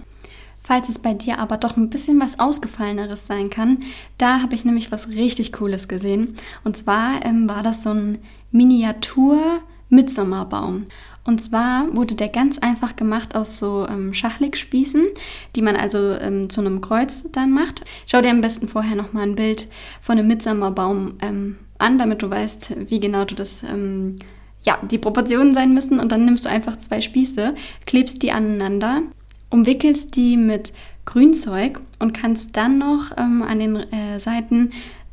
Falls 0.69 0.87
es 0.87 0.99
bei 0.99 1.15
dir 1.15 1.39
aber 1.39 1.57
doch 1.57 1.75
ein 1.77 1.89
bisschen 1.89 2.21
was 2.21 2.37
Ausgefalleneres 2.37 3.25
sein 3.25 3.49
kann, 3.49 3.79
da 4.19 4.43
habe 4.43 4.53
ich 4.53 4.65
nämlich 4.65 4.91
was 4.91 5.07
richtig 5.07 5.51
Cooles 5.51 5.87
gesehen. 5.87 6.35
Und 6.63 6.77
zwar 6.77 7.25
ähm, 7.25 7.49
war 7.49 7.63
das 7.63 7.81
so 7.81 7.89
ein 7.89 8.19
Miniatur-Mitsommerbaum. 8.51 10.85
Und 11.25 11.41
zwar 11.41 11.87
wurde 11.95 12.13
der 12.13 12.29
ganz 12.29 12.59
einfach 12.59 12.95
gemacht 12.95 13.35
aus 13.35 13.57
so 13.57 13.87
ähm, 13.89 14.13
Schachligspießen, 14.13 15.07
die 15.55 15.63
man 15.63 15.75
also 15.75 16.11
ähm, 16.11 16.51
zu 16.51 16.61
einem 16.61 16.81
Kreuz 16.81 17.25
dann 17.31 17.51
macht. 17.51 17.83
Schau 18.05 18.21
dir 18.21 18.29
am 18.29 18.41
besten 18.41 18.67
vorher 18.67 18.95
nochmal 18.95 19.23
ein 19.23 19.33
Bild 19.33 19.69
von 20.01 20.19
einem 20.19 20.27
Mitsommerbaum 20.27 21.15
ähm, 21.23 21.57
an, 21.79 21.97
damit 21.97 22.21
du 22.21 22.29
weißt, 22.29 22.91
wie 22.91 22.99
genau 22.99 23.25
du 23.25 23.33
das 23.33 23.63
ähm, 23.63 24.17
ja, 24.61 24.77
die 24.83 24.99
Proportionen 24.99 25.55
sein 25.55 25.73
müssen 25.73 25.99
und 25.99 26.11
dann 26.11 26.25
nimmst 26.25 26.45
du 26.45 26.49
einfach 26.49 26.77
zwei 26.77 27.01
Spieße, 27.01 27.55
klebst 27.87 28.21
die 28.21 28.31
aneinander 28.31 29.01
umwickelst 29.49 30.15
die 30.15 30.37
mit 30.37 30.73
Grünzeug 31.05 31.79
und 31.99 32.13
kannst 32.13 32.55
dann 32.55 32.77
noch 32.77 33.17
ähm, 33.17 33.41
an 33.41 33.59
den 33.59 33.75
äh, 33.75 34.19
Seiten 34.19 34.71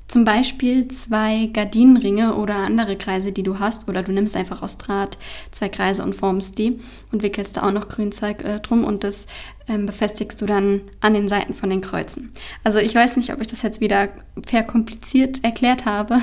zum 0.08 0.24
Beispiel 0.24 0.86
zwei 0.88 1.50
Gardinenringe 1.52 2.36
oder 2.36 2.56
andere 2.56 2.96
Kreise, 2.96 3.32
die 3.32 3.42
du 3.42 3.58
hast, 3.58 3.88
oder 3.88 4.02
du 4.02 4.12
nimmst 4.12 4.36
einfach 4.36 4.62
aus 4.62 4.78
Draht 4.78 5.18
zwei 5.50 5.68
Kreise 5.68 6.04
und 6.04 6.14
formst 6.14 6.58
die 6.58 6.78
und 7.10 7.24
wickelst 7.24 7.56
da 7.56 7.66
auch 7.66 7.72
noch 7.72 7.88
Grünzeug 7.88 8.44
äh, 8.44 8.60
drum 8.60 8.84
und 8.84 9.02
das 9.02 9.26
ähm, 9.68 9.84
befestigst 9.86 10.40
du 10.40 10.46
dann 10.46 10.82
an 11.00 11.12
den 11.12 11.26
Seiten 11.26 11.54
von 11.54 11.70
den 11.70 11.80
Kreuzen. 11.80 12.30
Also 12.62 12.78
ich 12.78 12.94
weiß 12.94 13.16
nicht, 13.16 13.32
ob 13.32 13.40
ich 13.40 13.48
das 13.48 13.62
jetzt 13.62 13.80
wieder 13.80 14.08
verkompliziert 14.46 15.42
erklärt 15.42 15.86
habe, 15.86 16.20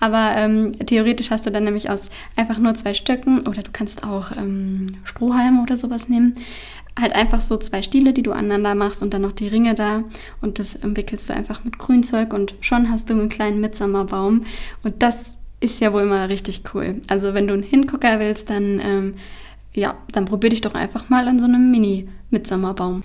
aber 0.00 0.32
ähm, 0.36 0.72
theoretisch 0.86 1.30
hast 1.30 1.44
du 1.44 1.50
dann 1.50 1.64
nämlich 1.64 1.90
aus 1.90 2.08
einfach 2.36 2.56
nur 2.56 2.74
zwei 2.74 2.94
Stöcken 2.94 3.46
oder 3.46 3.62
du 3.62 3.70
kannst 3.70 4.02
auch 4.02 4.32
ähm, 4.32 4.86
Strohhalme 5.04 5.62
oder 5.62 5.76
sowas 5.76 6.08
nehmen, 6.08 6.34
halt 6.98 7.14
einfach 7.14 7.40
so 7.40 7.56
zwei 7.56 7.82
Stiele, 7.82 8.12
die 8.12 8.22
du 8.22 8.32
aneinander 8.32 8.74
machst 8.74 9.02
und 9.02 9.12
dann 9.12 9.22
noch 9.22 9.32
die 9.32 9.48
Ringe 9.48 9.74
da 9.74 10.04
und 10.40 10.58
das 10.58 10.78
wickelst 10.82 11.28
du 11.28 11.34
einfach 11.34 11.64
mit 11.64 11.78
Grünzeug 11.78 12.32
und 12.32 12.54
schon 12.60 12.90
hast 12.90 13.10
du 13.10 13.14
einen 13.14 13.28
kleinen 13.28 13.60
Mitsommerbaum 13.60 14.44
und 14.82 15.02
das 15.02 15.36
ist 15.60 15.80
ja 15.80 15.92
wohl 15.92 16.04
mal 16.04 16.26
richtig 16.26 16.62
cool. 16.74 17.00
Also 17.08 17.34
wenn 17.34 17.46
du 17.46 17.54
einen 17.54 17.62
Hingucker 17.62 18.18
willst, 18.18 18.50
dann 18.50 18.80
ähm, 18.82 19.14
ja, 19.76 19.94
dann 20.10 20.24
probier 20.24 20.50
dich 20.50 20.62
doch 20.62 20.74
einfach 20.74 21.08
mal 21.10 21.28
an 21.28 21.38
so 21.38 21.46
einem 21.46 21.70
Mini-Mitsommerbaum. 22.30 23.02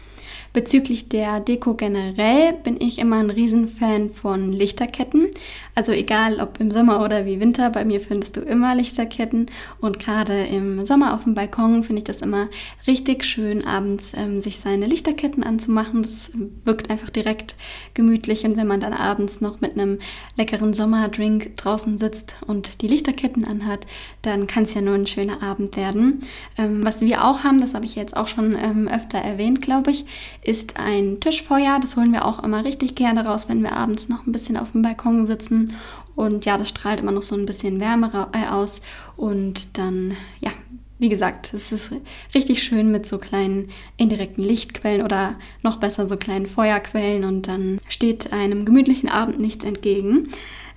Bezüglich 0.53 1.07
der 1.07 1.39
Deko 1.39 1.75
generell 1.75 2.51
bin 2.51 2.75
ich 2.79 2.99
immer 2.99 3.17
ein 3.17 3.29
Riesenfan 3.29 4.09
von 4.09 4.51
Lichterketten. 4.51 5.27
Also 5.75 5.93
egal 5.93 6.41
ob 6.41 6.59
im 6.59 6.71
Sommer 6.71 7.01
oder 7.01 7.25
wie 7.25 7.39
Winter, 7.39 7.69
bei 7.69 7.85
mir 7.85 8.01
findest 8.01 8.35
du 8.35 8.41
immer 8.41 8.75
Lichterketten. 8.75 9.45
Und 9.79 9.99
gerade 9.99 10.43
im 10.43 10.85
Sommer 10.85 11.13
auf 11.13 11.23
dem 11.23 11.35
Balkon 11.35 11.83
finde 11.83 12.01
ich 12.01 12.03
das 12.03 12.21
immer 12.21 12.49
richtig 12.85 13.23
schön, 13.23 13.63
abends 13.65 14.11
ähm, 14.13 14.41
sich 14.41 14.57
seine 14.57 14.87
Lichterketten 14.87 15.43
anzumachen. 15.43 16.03
Das 16.03 16.31
wirkt 16.65 16.89
einfach 16.89 17.09
direkt 17.09 17.55
gemütlich. 17.93 18.43
Und 18.43 18.57
wenn 18.57 18.67
man 18.67 18.81
dann 18.81 18.93
abends 18.93 19.39
noch 19.39 19.61
mit 19.61 19.79
einem 19.79 19.99
leckeren 20.35 20.73
Sommerdrink 20.73 21.55
draußen 21.55 21.97
sitzt 21.97 22.41
und 22.45 22.81
die 22.81 22.87
Lichterketten 22.87 23.45
anhat, 23.45 23.85
dann 24.21 24.47
kann 24.47 24.63
es 24.63 24.73
ja 24.73 24.81
nur 24.81 24.95
ein 24.95 25.07
schöner 25.07 25.41
Abend 25.41 25.77
werden. 25.77 26.19
Ähm, 26.57 26.83
was 26.83 26.99
wir 26.99 27.23
auch 27.23 27.45
haben, 27.45 27.61
das 27.61 27.73
habe 27.73 27.85
ich 27.85 27.95
jetzt 27.95 28.17
auch 28.17 28.27
schon 28.27 28.57
ähm, 28.61 28.89
öfter 28.89 29.10
erwähnt, 29.17 29.61
glaube 29.61 29.91
ich, 29.91 30.05
ist 30.43 30.79
ein 30.79 31.19
Tischfeuer. 31.19 31.79
Das 31.81 31.95
holen 31.95 32.13
wir 32.13 32.25
auch 32.25 32.43
immer 32.43 32.63
richtig 32.63 32.95
gerne 32.95 33.25
raus, 33.25 33.49
wenn 33.49 33.63
wir 33.63 33.73
abends 33.73 34.09
noch 34.09 34.25
ein 34.25 34.31
bisschen 34.31 34.57
auf 34.57 34.71
dem 34.71 34.81
Balkon 34.81 35.25
sitzen. 35.25 35.73
Und 36.15 36.45
ja, 36.45 36.57
das 36.57 36.69
strahlt 36.69 36.99
immer 36.99 37.11
noch 37.11 37.21
so 37.21 37.35
ein 37.35 37.45
bisschen 37.45 37.79
Wärme 37.79 38.29
äh, 38.33 38.47
aus. 38.49 38.81
Und 39.17 39.77
dann, 39.77 40.15
ja, 40.39 40.51
wie 40.99 41.09
gesagt, 41.09 41.53
es 41.53 41.71
ist 41.71 41.91
richtig 42.35 42.61
schön 42.61 42.91
mit 42.91 43.07
so 43.07 43.17
kleinen 43.17 43.69
indirekten 43.97 44.43
Lichtquellen 44.43 45.01
oder 45.01 45.35
noch 45.63 45.77
besser 45.77 46.07
so 46.07 46.17
kleinen 46.17 46.47
Feuerquellen. 46.47 47.23
Und 47.23 47.47
dann 47.47 47.79
steht 47.87 48.33
einem 48.33 48.65
gemütlichen 48.65 49.09
Abend 49.09 49.39
nichts 49.39 49.65
entgegen. 49.65 50.29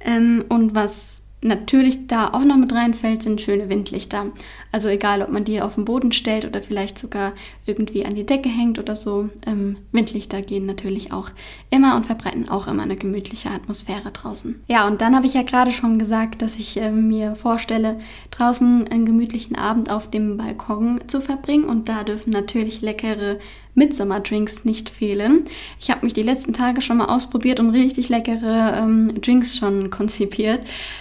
Ähm, 0.05 0.45
und 0.49 0.75
was 0.75 1.21
natürlich 1.45 2.07
da 2.07 2.29
auch 2.29 2.45
noch 2.45 2.57
mit 2.57 2.73
reinfällt, 2.73 3.23
sind 3.23 3.41
schöne 3.41 3.69
Windlichter. 3.69 4.27
Also 4.73 4.89
egal, 4.89 5.23
ob 5.23 5.29
man 5.29 5.45
die 5.45 5.61
auf 5.61 5.75
den 5.75 5.85
Boden 5.85 6.11
stellt 6.11 6.45
oder 6.47 6.63
vielleicht 6.63 6.99
sogar 6.99 7.33
irgendwie 7.67 8.05
an 8.05 8.15
die 8.15 8.27
Decke 8.27 8.49
hängt 8.49 8.79
oder 8.79 8.97
so. 8.97 9.29
Ähm, 9.47 9.77
Windlichter 9.93 10.43
gehen 10.43 10.67
natürlich 10.67 11.13
auch 11.13 11.31
immer 11.71 11.97
und 11.97 12.07
verbreiten 12.07 12.49
auch 12.49 12.67
immer 12.67 12.83
eine 12.83 12.97
gemütliche 12.97 13.51
Atmosphäre 13.51 14.11
draußen. 14.11 14.63
Ja, 14.67 14.87
und 14.87 15.01
dann 15.01 15.15
habe 15.15 15.27
ich 15.27 15.35
ja 15.35 15.43
gerade 15.43 15.71
schon 15.71 15.99
gesagt, 15.99 16.43
dass 16.43 16.57
ich 16.57 16.81
äh, 16.81 16.91
mir 16.91 17.37
vorstelle, 17.37 18.01
draußen 18.31 18.89
einen 18.89 19.07
gemütlichen 19.07 19.57
Abend 19.57 19.91
auf 19.91 20.11
dem 20.11 20.39
Balkon 20.39 21.01
zu 21.07 21.21
verbringen. 21.21 21.65
Und 21.65 21.89
da 21.89 22.05
dürfen 22.05 22.31
natürlich 22.31 22.81
leckere 22.81 23.39
Mitsommerdrinks 23.75 24.65
nicht 24.65 24.91
fehlen. 24.91 25.45
Ich 25.81 25.91
habe 25.91 26.05
mich 26.05 26.13
die 26.13 26.23
letzten 26.23 26.53
Tage 26.53 26.81
schon 26.81 26.99
mal 26.99 27.07
ausprobiert 27.07 27.61
und 27.61 27.71
richtig 27.71 28.09
leckere 28.09 28.77
ähm, 28.79 29.21
Drinks 29.21 29.57
schon 29.57 29.91
konzipiert. 29.91 30.61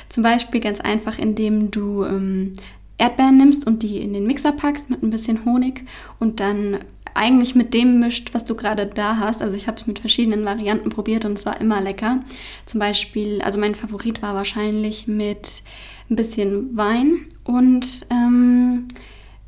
Zum 0.10 0.24
Beispiel 0.24 0.60
ganz 0.60 0.80
einfach, 0.80 1.20
indem 1.20 1.72
du 1.72 2.04
ähm, 2.04 2.54
Erdbeeren 2.98 3.38
nimmst 3.38 3.68
und 3.68 3.84
die 3.84 3.98
in 3.98 4.14
den 4.14 4.26
Mixer 4.26 4.52
packst 4.52 4.90
mit 4.90 5.04
ein 5.04 5.10
bisschen 5.10 5.46
Honig 5.46 5.84
und 6.20 6.40
dann 6.40 6.80
eigentlich 7.16 7.54
mit 7.54 7.74
dem 7.74 8.00
mischt, 8.00 8.34
was 8.34 8.46
du 8.46 8.56
gerade 8.56 8.88
da 8.88 9.18
hast. 9.18 9.42
Also 9.42 9.56
ich 9.58 9.68
habe 9.68 9.78
es 9.78 9.88
mit 9.88 10.00
verschiedenen 10.00 10.46
Varianten 10.46 10.90
probiert 10.90 11.26
und 11.26 11.38
es 11.38 11.46
war 11.46 11.60
immer 11.62 11.82
lecker. 11.82 12.20
Zum 12.66 12.80
Beispiel, 12.80 13.42
also 13.42 13.60
mein 13.60 13.76
Favorit 13.76 14.22
war 14.22 14.34
wahrscheinlich 14.34 15.08
mit 15.08 15.64
ein 16.10 16.16
bisschen 16.16 16.76
Wein 16.76 17.26
und 17.44 18.08
ähm, 18.10 18.88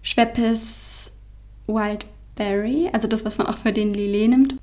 Schweppes 0.02 1.12
Wild 1.68 2.06
Berry, 2.36 2.90
also 2.92 3.08
das, 3.08 3.26
was 3.26 3.38
man 3.38 3.48
auch 3.48 3.58
für 3.58 3.72
den 3.72 3.94
Lillet 3.94 4.30
nimmt, 4.30 4.56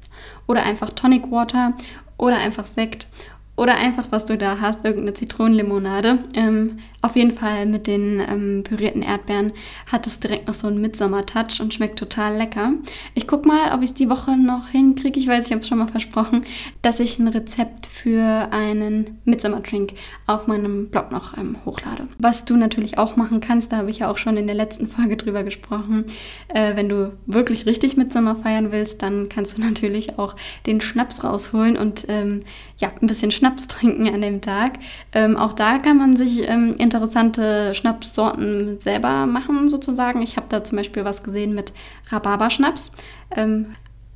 oder 0.47 0.63
einfach 0.65 0.91
Tonic 0.91 1.31
Water 1.31 1.75
oder 2.19 2.39
einfach 2.39 2.67
Sekt 2.67 3.09
oder 3.57 3.77
einfach, 3.77 4.07
was 4.11 4.25
du 4.25 4.39
da 4.39 4.61
hast, 4.61 4.85
irgendeine 4.85 5.15
Zitronenlimonade. 5.15 6.19
Ähm, 6.35 6.79
auf 7.03 7.17
jeden 7.17 7.37
Fall 7.37 7.67
mit 7.67 7.89
den 7.89 8.21
ähm, 8.21 8.63
pürierten 8.63 9.03
Erdbeeren 9.03 9.53
hat 9.91 10.07
es 10.07 10.21
direkt 10.21 10.47
noch 10.47 10.55
so 10.55 10.69
einen 10.69 10.81
Midsommer-Touch 10.81 11.61
und 11.61 11.75
schmeckt 11.75 11.99
total 11.99 12.37
lecker. 12.37 12.75
Ich 13.15 13.27
guck 13.27 13.45
mal, 13.45 13.73
ob 13.75 13.83
ich 13.83 13.91
es 13.91 13.95
die 13.95 14.09
Woche 14.09 14.37
noch 14.37 14.69
hinkriege. 14.69 15.19
Ich 15.19 15.27
weiß, 15.27 15.47
ich 15.47 15.53
habe 15.53 15.63
es 15.63 15.69
schon 15.69 15.79
mal 15.79 15.89
versprochen, 15.89 16.45
dass 16.81 17.01
ich 17.01 17.19
ein 17.19 17.27
Rezept 17.27 17.89
für 17.89 18.49
einen 18.53 19.19
Midsommer-Drink 19.25 19.95
auf 20.29 20.47
meinem 20.47 20.91
Blog 20.91 21.11
noch 21.11 21.37
ähm, 21.37 21.57
hochlade. 21.65 22.07
Was 22.19 22.45
du 22.45 22.57
natürlich 22.57 22.99
auch 22.99 23.17
machen 23.17 23.41
kannst, 23.41 23.73
da 23.73 23.79
habe 23.79 23.91
ich 23.91 23.99
ja 23.99 24.09
auch 24.09 24.19
schon 24.19 24.37
in 24.37 24.47
der 24.47 24.55
letzten 24.55 24.87
Folge 24.87 25.17
drüber 25.17 25.43
gesprochen. 25.43 26.05
Äh, 26.49 26.77
wenn 26.77 26.89
du 26.89 27.13
wirklich 27.27 27.67
richtig 27.67 27.97
Midsommer 27.97 28.37
feiern 28.37 28.71
willst, 28.71 29.03
dann 29.03 29.29
kannst 29.29 29.59
du 29.59 29.61
natürlich 29.61 30.21
auch 30.21 30.37
den 30.67 30.81
Schnaps 30.81 31.25
rausholen 31.25 31.77
und 31.77 32.05
ähm, 32.07 32.45
ja, 32.79 32.93
ein 33.01 33.07
bisschen 33.09 33.33
Schnaps 33.33 33.67
trinken 33.69 34.07
an 34.13 34.23
dem 34.23 34.41
Tag. 34.41 34.79
Ähm, 35.13 35.37
auch 35.37 35.53
da 35.53 35.79
kann 35.79 35.99
man 35.99 36.17
sich 36.17 36.49
ähm, 36.49 36.77
interessante 36.93 37.75
Schnapssorten 37.75 38.79
selber 38.81 39.27
machen, 39.27 39.69
sozusagen. 39.69 40.23
Ich 40.23 40.37
habe 40.37 40.47
da 40.51 40.63
zum 40.63 40.77
Beispiel 40.77 41.05
was 41.05 41.23
gesehen 41.23 41.55
mit 41.55 41.73
Rhabarberschnaps. 42.11 42.93
Ähm, 43.35 43.75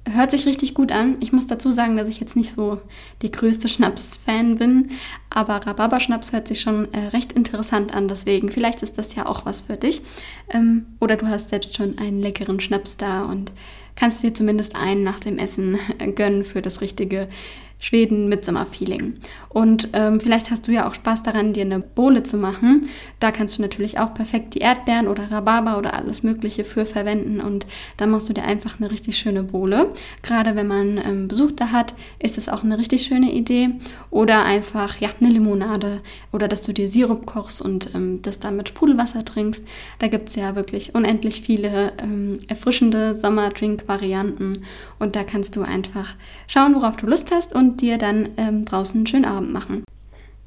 hört 0.08 0.30
sich 0.30 0.46
richtig 0.46 0.74
gut 0.74 0.92
an. 0.92 1.16
Ich 1.20 1.32
muss 1.32 1.46
dazu 1.46 1.70
sagen, 1.70 1.96
dass 1.96 2.08
ich 2.08 2.20
jetzt 2.20 2.36
nicht 2.36 2.52
so 2.52 2.80
die 3.22 3.30
größte 3.30 3.68
Schnaps-Fan 3.68 4.56
bin, 4.56 4.90
aber 5.30 5.66
Rhabarberschnaps 5.66 6.32
hört 6.32 6.48
sich 6.48 6.60
schon 6.60 6.92
äh, 6.92 7.08
recht 7.08 7.32
interessant 7.32 7.94
an. 7.94 8.08
Deswegen, 8.08 8.50
vielleicht 8.50 8.82
ist 8.82 8.98
das 8.98 9.14
ja 9.14 9.26
auch 9.26 9.46
was 9.46 9.62
für 9.62 9.76
dich. 9.76 10.02
Ähm, 10.50 10.86
oder 11.00 11.16
du 11.16 11.26
hast 11.26 11.48
selbst 11.48 11.76
schon 11.76 11.98
einen 11.98 12.20
leckeren 12.20 12.60
Schnaps 12.60 12.98
da 12.98 13.24
und 13.24 13.52
kannst 13.96 14.22
dir 14.22 14.34
zumindest 14.34 14.76
einen 14.76 15.02
nach 15.02 15.18
dem 15.18 15.38
Essen 15.38 15.78
gönnen 16.14 16.44
für 16.44 16.60
das 16.60 16.82
richtige 16.82 17.28
Schweden 17.78 18.28
Midsommer-Feeling. 18.28 19.18
Und 19.48 19.88
ähm, 19.92 20.20
vielleicht 20.20 20.50
hast 20.50 20.66
du 20.66 20.72
ja 20.72 20.88
auch 20.88 20.94
Spaß 20.94 21.22
daran, 21.22 21.52
dir 21.52 21.62
eine 21.62 21.80
Bohle 21.80 22.22
zu 22.22 22.36
machen. 22.36 22.88
Da 23.20 23.30
kannst 23.30 23.56
du 23.56 23.62
natürlich 23.62 23.98
auch 23.98 24.12
perfekt 24.12 24.54
die 24.54 24.58
Erdbeeren 24.58 25.08
oder 25.08 25.30
Rhabarber 25.30 25.78
oder 25.78 25.94
alles 25.94 26.22
Mögliche 26.22 26.64
für 26.64 26.84
verwenden. 26.84 27.40
Und 27.40 27.66
dann 27.96 28.10
machst 28.10 28.28
du 28.28 28.32
dir 28.32 28.44
einfach 28.44 28.78
eine 28.78 28.90
richtig 28.90 29.16
schöne 29.18 29.42
Bohle. 29.42 29.90
Gerade 30.22 30.56
wenn 30.56 30.66
man 30.66 30.98
ähm, 30.98 31.28
Besuch 31.28 31.52
da 31.52 31.70
hat, 31.70 31.94
ist 32.18 32.38
es 32.38 32.48
auch 32.48 32.64
eine 32.64 32.78
richtig 32.78 33.02
schöne 33.02 33.32
Idee. 33.32 33.70
Oder 34.10 34.44
einfach 34.44 34.98
ja, 35.00 35.10
eine 35.20 35.30
Limonade 35.30 36.00
oder 36.32 36.48
dass 36.48 36.62
du 36.62 36.72
dir 36.72 36.88
Sirup 36.88 37.26
kochst 37.26 37.62
und 37.62 37.94
ähm, 37.94 38.20
das 38.22 38.40
dann 38.40 38.56
mit 38.56 38.68
Sprudelwasser 38.68 39.24
trinkst. 39.24 39.62
Da 39.98 40.08
gibt 40.08 40.28
es 40.28 40.36
ja 40.36 40.56
wirklich 40.56 40.94
unendlich 40.94 41.42
viele 41.42 41.92
ähm, 41.98 42.40
erfrischende 42.48 43.14
Sommerdrink-Varianten. 43.14 44.64
Und 44.98 45.16
da 45.16 45.24
kannst 45.24 45.56
du 45.56 45.62
einfach 45.62 46.14
schauen, 46.46 46.74
worauf 46.74 46.96
du 46.96 47.06
Lust 47.06 47.30
hast 47.30 47.54
und 47.54 47.80
dir 47.80 47.98
dann 47.98 48.30
ähm, 48.36 48.64
draußen 48.64 48.98
einen 48.98 49.06
schönen 49.06 49.24
Abend 49.24 49.52
machen. 49.52 49.84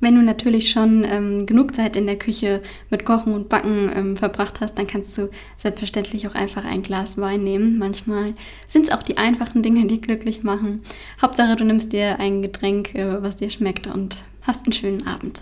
Wenn 0.01 0.15
du 0.15 0.21
natürlich 0.21 0.71
schon 0.71 1.03
ähm, 1.03 1.45
genug 1.45 1.75
Zeit 1.75 1.97
in 1.97 2.07
der 2.07 2.17
Küche 2.17 2.61
mit 2.89 3.03
Kochen 3.03 3.33
und 3.33 3.49
Backen 3.49 3.91
ähm, 3.93 4.17
verbracht 4.17 4.61
hast, 4.61 4.77
dann 4.77 4.87
kannst 4.87 5.17
du 5.17 5.29
selbstverständlich 5.57 6.27
auch 6.27 6.35
einfach 6.35 6.63
ein 6.63 6.83
Glas 6.83 7.17
Wein 7.17 7.43
nehmen. 7.43 7.77
Manchmal 7.77 8.31
sind 8.67 8.85
es 8.85 8.91
auch 8.91 9.03
die 9.03 9.17
einfachen 9.17 9.61
Dinge, 9.61 9.87
die 9.87 9.99
glücklich 9.99 10.41
machen. 10.41 10.83
Hauptsache, 11.21 11.57
du 11.57 11.65
nimmst 11.65 11.91
dir 11.91 12.17
ein 12.19 12.41
Getränk, 12.41 12.95
äh, 12.95 13.21
was 13.21 13.35
dir 13.35 13.49
schmeckt 13.49 13.87
und 13.87 14.23
hast 14.47 14.65
einen 14.65 14.73
schönen 14.73 15.05
Abend. 15.05 15.41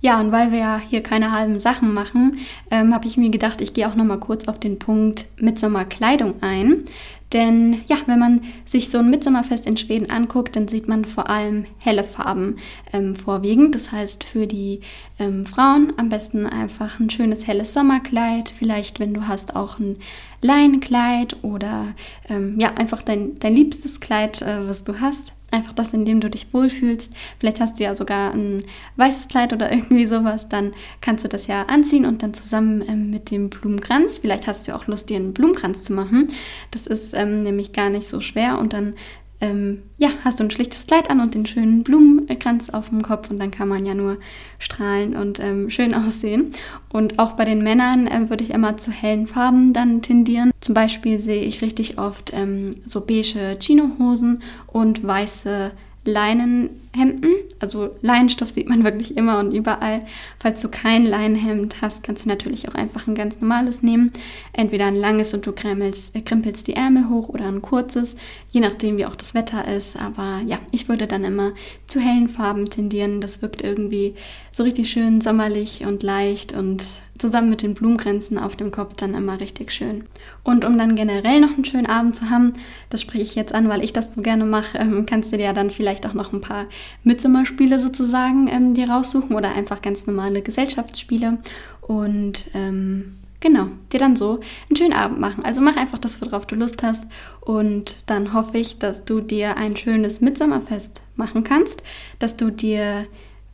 Ja, 0.00 0.20
und 0.20 0.30
weil 0.30 0.52
wir 0.52 0.58
ja 0.58 0.80
hier 0.88 1.02
keine 1.02 1.32
halben 1.32 1.58
Sachen 1.58 1.92
machen, 1.92 2.38
ähm, 2.70 2.94
habe 2.94 3.08
ich 3.08 3.16
mir 3.16 3.30
gedacht, 3.30 3.60
ich 3.60 3.74
gehe 3.74 3.88
auch 3.88 3.96
noch 3.96 4.04
mal 4.04 4.20
kurz 4.20 4.46
auf 4.46 4.60
den 4.60 4.78
Punkt 4.78 5.26
Mitsommerkleidung 5.38 6.34
ein. 6.40 6.84
Denn 7.32 7.82
ja, 7.86 7.96
wenn 8.06 8.18
man 8.18 8.40
sich 8.64 8.88
so 8.88 8.98
ein 8.98 9.10
Mitsommerfest 9.10 9.66
in 9.66 9.76
Schweden 9.76 10.10
anguckt, 10.10 10.56
dann 10.56 10.66
sieht 10.66 10.88
man 10.88 11.04
vor 11.04 11.28
allem 11.28 11.64
helle 11.78 12.04
Farben 12.04 12.56
ähm, 12.92 13.16
vorwiegend. 13.16 13.74
Das 13.74 13.92
heißt, 13.92 14.24
für 14.24 14.46
die 14.46 14.80
ähm, 15.18 15.44
Frauen 15.44 15.92
am 15.98 16.08
besten 16.08 16.46
einfach 16.46 16.98
ein 17.00 17.10
schönes 17.10 17.46
helles 17.46 17.74
Sommerkleid. 17.74 18.48
Vielleicht, 18.48 18.98
wenn 18.98 19.12
du 19.12 19.28
hast, 19.28 19.56
auch 19.56 19.78
ein 19.78 19.96
Leinenkleid 20.40 21.36
oder 21.42 21.94
ähm, 22.28 22.58
ja, 22.58 22.72
einfach 22.74 23.02
dein, 23.02 23.38
dein 23.38 23.54
liebstes 23.54 24.00
Kleid, 24.00 24.40
äh, 24.40 24.66
was 24.66 24.84
du 24.84 25.00
hast. 25.00 25.34
Einfach 25.50 25.72
das, 25.72 25.94
in 25.94 26.04
dem 26.04 26.20
du 26.20 26.28
dich 26.28 26.52
wohlfühlst. 26.52 27.12
Vielleicht 27.38 27.60
hast 27.60 27.78
du 27.78 27.84
ja 27.84 27.94
sogar 27.94 28.34
ein 28.34 28.64
weißes 28.96 29.28
Kleid 29.28 29.52
oder 29.52 29.72
irgendwie 29.72 30.06
sowas. 30.06 30.48
Dann 30.48 30.74
kannst 31.00 31.24
du 31.24 31.28
das 31.28 31.46
ja 31.46 31.62
anziehen 31.62 32.04
und 32.04 32.22
dann 32.22 32.34
zusammen 32.34 32.84
ähm, 32.86 33.10
mit 33.10 33.30
dem 33.30 33.48
Blumenkranz. 33.48 34.18
Vielleicht 34.18 34.46
hast 34.46 34.68
du 34.68 34.74
auch 34.74 34.86
Lust, 34.86 35.08
dir 35.08 35.16
einen 35.16 35.32
Blumenkranz 35.32 35.84
zu 35.84 35.94
machen. 35.94 36.28
Das 36.70 36.86
ist 36.86 37.14
ähm, 37.14 37.42
nämlich 37.42 37.72
gar 37.72 37.88
nicht 37.88 38.08
so 38.08 38.20
schwer. 38.20 38.58
Und 38.58 38.74
dann 38.74 38.94
ähm, 39.40 39.82
ja, 39.96 40.08
hast 40.24 40.40
du 40.40 40.44
ein 40.44 40.50
schlichtes 40.50 40.86
Kleid 40.86 41.10
an 41.10 41.20
und 41.20 41.34
den 41.34 41.46
schönen 41.46 41.84
Blumenkranz 41.84 42.70
auf 42.70 42.88
dem 42.88 43.02
Kopf 43.02 43.30
und 43.30 43.38
dann 43.38 43.50
kann 43.50 43.68
man 43.68 43.86
ja 43.86 43.94
nur 43.94 44.18
strahlen 44.58 45.14
und 45.14 45.38
ähm, 45.40 45.70
schön 45.70 45.94
aussehen. 45.94 46.52
Und 46.92 47.18
auch 47.18 47.32
bei 47.32 47.44
den 47.44 47.62
Männern 47.62 48.06
äh, 48.06 48.28
würde 48.30 48.44
ich 48.44 48.50
immer 48.50 48.76
zu 48.76 48.90
hellen 48.90 49.26
Farben 49.26 49.72
dann 49.72 50.02
tendieren. 50.02 50.50
Zum 50.60 50.74
Beispiel 50.74 51.20
sehe 51.20 51.42
ich 51.42 51.62
richtig 51.62 51.98
oft 51.98 52.32
ähm, 52.34 52.74
so 52.84 53.00
beige 53.00 53.58
Chinohosen 53.60 54.42
und 54.66 55.06
weiße 55.06 55.72
Leinenhemden. 56.08 57.34
Also 57.60 57.90
Leinenstoff 58.02 58.50
sieht 58.50 58.68
man 58.68 58.84
wirklich 58.84 59.16
immer 59.16 59.38
und 59.38 59.52
überall. 59.52 60.06
Falls 60.38 60.60
du 60.60 60.68
kein 60.68 61.04
Leinenhemd 61.04 61.82
hast, 61.82 62.02
kannst 62.02 62.24
du 62.24 62.28
natürlich 62.28 62.68
auch 62.68 62.74
einfach 62.74 63.06
ein 63.06 63.14
ganz 63.14 63.40
normales 63.40 63.82
nehmen. 63.82 64.10
Entweder 64.52 64.86
ein 64.86 64.96
langes 64.96 65.34
und 65.34 65.46
du 65.46 65.52
krempelst, 65.52 66.16
äh, 66.16 66.20
krempelst 66.20 66.66
die 66.66 66.74
Ärmel 66.74 67.08
hoch 67.08 67.28
oder 67.28 67.46
ein 67.46 67.62
kurzes, 67.62 68.16
je 68.50 68.60
nachdem 68.60 68.96
wie 68.96 69.06
auch 69.06 69.16
das 69.16 69.34
Wetter 69.34 69.66
ist. 69.68 69.96
Aber 69.96 70.40
ja, 70.46 70.58
ich 70.72 70.88
würde 70.88 71.06
dann 71.06 71.24
immer 71.24 71.52
zu 71.86 72.00
hellen 72.00 72.28
Farben 72.28 72.70
tendieren. 72.70 73.20
Das 73.20 73.42
wirkt 73.42 73.62
irgendwie 73.62 74.14
so 74.58 74.64
richtig 74.64 74.90
schön 74.90 75.20
sommerlich 75.20 75.86
und 75.86 76.02
leicht 76.02 76.52
und 76.52 76.84
zusammen 77.16 77.48
mit 77.48 77.62
den 77.62 77.74
Blumenkränzen 77.74 78.38
auf 78.38 78.56
dem 78.56 78.72
Kopf 78.72 78.94
dann 78.96 79.14
immer 79.14 79.38
richtig 79.38 79.70
schön. 79.70 80.04
Und 80.42 80.64
um 80.64 80.76
dann 80.76 80.96
generell 80.96 81.40
noch 81.40 81.54
einen 81.54 81.64
schönen 81.64 81.86
Abend 81.86 82.16
zu 82.16 82.28
haben, 82.28 82.54
das 82.90 83.00
spreche 83.00 83.22
ich 83.22 83.34
jetzt 83.36 83.54
an, 83.54 83.68
weil 83.68 83.84
ich 83.84 83.92
das 83.92 84.14
so 84.14 84.20
gerne 84.20 84.44
mache, 84.44 84.76
ähm, 84.78 85.06
kannst 85.06 85.32
du 85.32 85.36
dir 85.36 85.44
ja 85.44 85.52
dann 85.52 85.70
vielleicht 85.70 86.06
auch 86.06 86.12
noch 86.12 86.32
ein 86.32 86.40
paar 86.40 86.66
Midsommerspiele 87.04 87.78
sozusagen 87.78 88.48
ähm, 88.48 88.74
dir 88.74 88.90
raussuchen 88.90 89.36
oder 89.36 89.54
einfach 89.54 89.80
ganz 89.80 90.08
normale 90.08 90.42
Gesellschaftsspiele 90.42 91.38
und 91.80 92.48
ähm, 92.54 93.14
genau, 93.38 93.68
dir 93.92 94.00
dann 94.00 94.16
so 94.16 94.40
einen 94.68 94.76
schönen 94.76 94.92
Abend 94.92 95.20
machen. 95.20 95.44
Also 95.44 95.60
mach 95.60 95.76
einfach 95.76 96.00
das, 96.00 96.20
worauf 96.20 96.46
du 96.46 96.56
Lust 96.56 96.82
hast 96.82 97.04
und 97.42 97.98
dann 98.06 98.34
hoffe 98.34 98.58
ich, 98.58 98.80
dass 98.80 99.04
du 99.04 99.20
dir 99.20 99.56
ein 99.56 99.76
schönes 99.76 100.20
Midsommerfest 100.20 101.00
machen 101.14 101.44
kannst, 101.44 101.84
dass 102.18 102.36
du 102.36 102.50
dir 102.50 103.06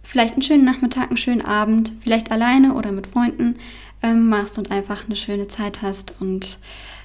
vielleicht 0.04 0.34
einen 0.34 0.42
schönen 0.42 0.64
Nachmittag, 0.64 1.08
einen 1.08 1.16
schönen 1.16 1.42
Abend, 1.42 1.92
vielleicht 2.00 2.30
alleine 2.30 2.74
oder 2.74 2.92
mit 2.92 3.06
Freunden 3.06 3.56
ähm, 4.02 4.28
machst 4.28 4.58
und 4.58 4.70
einfach 4.70 5.06
eine 5.06 5.16
schöne 5.16 5.48
Zeit 5.48 5.82
hast 5.82 6.20
und 6.20 6.58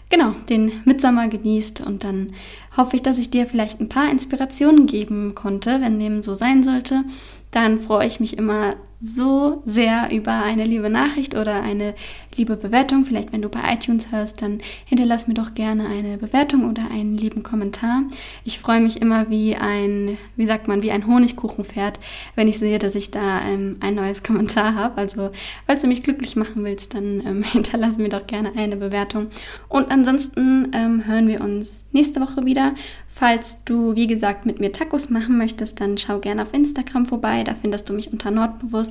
genau 0.09 0.31
den 0.49 0.71
Mitsommer 0.85 1.27
genießt. 1.27 1.81
Und 1.81 2.03
dann 2.03 2.33
hoffe 2.75 2.95
ich, 2.95 3.01
dass 3.01 3.17
ich 3.17 3.29
dir 3.31 3.47
vielleicht 3.47 3.79
ein 3.79 3.89
paar 3.89 4.11
Inspirationen 4.11 4.85
geben 4.85 5.33
konnte, 5.33 5.81
wenn 5.81 5.99
dem 5.99 6.21
so 6.21 6.35
sein 6.35 6.63
sollte. 6.63 7.03
Dann 7.51 7.79
freue 7.79 8.07
ich 8.07 8.19
mich 8.19 8.37
immer 8.37 8.75
so 9.01 9.61
sehr 9.65 10.09
über 10.11 10.43
eine 10.43 10.65
liebe 10.65 10.89
Nachricht 10.89 11.35
oder 11.35 11.61
eine 11.61 11.95
liebe 12.35 12.57
Bewertung. 12.57 13.05
Vielleicht, 13.05 13.31
wenn 13.31 13.41
du 13.41 13.49
bei 13.49 13.59
iTunes 13.73 14.11
hörst, 14.11 14.41
dann 14.41 14.59
hinterlass 14.85 15.27
mir 15.27 15.35
doch 15.35 15.53
gerne 15.53 15.87
eine 15.87 16.17
Bewertung 16.17 16.69
oder 16.69 16.91
einen 16.91 17.17
lieben 17.17 17.41
Kommentar. 17.41 18.03
Ich 18.43 18.59
freue 18.59 18.81
mich 18.81 19.01
immer 19.01 19.29
wie 19.29 19.55
ein, 19.55 20.17
wie 20.35 20.45
sagt 20.45 20.67
man, 20.67 20.81
wie 20.81 20.91
ein 20.91 21.07
Honigkuchenpferd, 21.07 21.99
wenn 22.35 22.47
ich 22.47 22.59
sehe, 22.59 22.79
dass 22.79 22.95
ich 22.95 23.11
da 23.11 23.41
ähm, 23.41 23.77
ein 23.79 23.95
neues 23.95 24.23
Kommentar 24.23 24.75
habe. 24.75 24.97
Also, 24.97 25.31
falls 25.65 25.81
du 25.81 25.87
mich 25.87 26.03
glücklich 26.03 26.35
machen 26.35 26.63
willst, 26.65 26.93
dann 26.93 27.21
ähm, 27.25 27.43
hinterlass 27.51 27.97
mir 27.97 28.09
doch 28.09 28.27
gerne 28.27 28.51
eine 28.57 28.75
Bewertung. 28.75 29.27
Und 29.69 29.91
ansonsten 29.91 30.71
ähm, 30.73 31.05
hören 31.05 31.27
wir 31.27 31.41
uns 31.41 31.85
nächste 31.91 32.19
Woche 32.19 32.45
wieder. 32.45 32.73
Falls 33.19 33.65
du, 33.65 33.95
wie 33.95 34.07
gesagt, 34.07 34.45
mit 34.45 34.61
mir 34.61 34.71
Tacos 34.71 35.09
machen 35.09 35.37
möchtest, 35.37 35.81
dann 35.81 35.97
schau 35.97 36.19
gerne 36.19 36.41
auf 36.41 36.53
Instagram 36.53 37.05
vorbei. 37.05 37.43
Da 37.43 37.53
findest 37.53 37.89
du 37.89 37.93
mich 37.93 38.13
unter 38.13 38.31
Nordbewusst. 38.31 38.88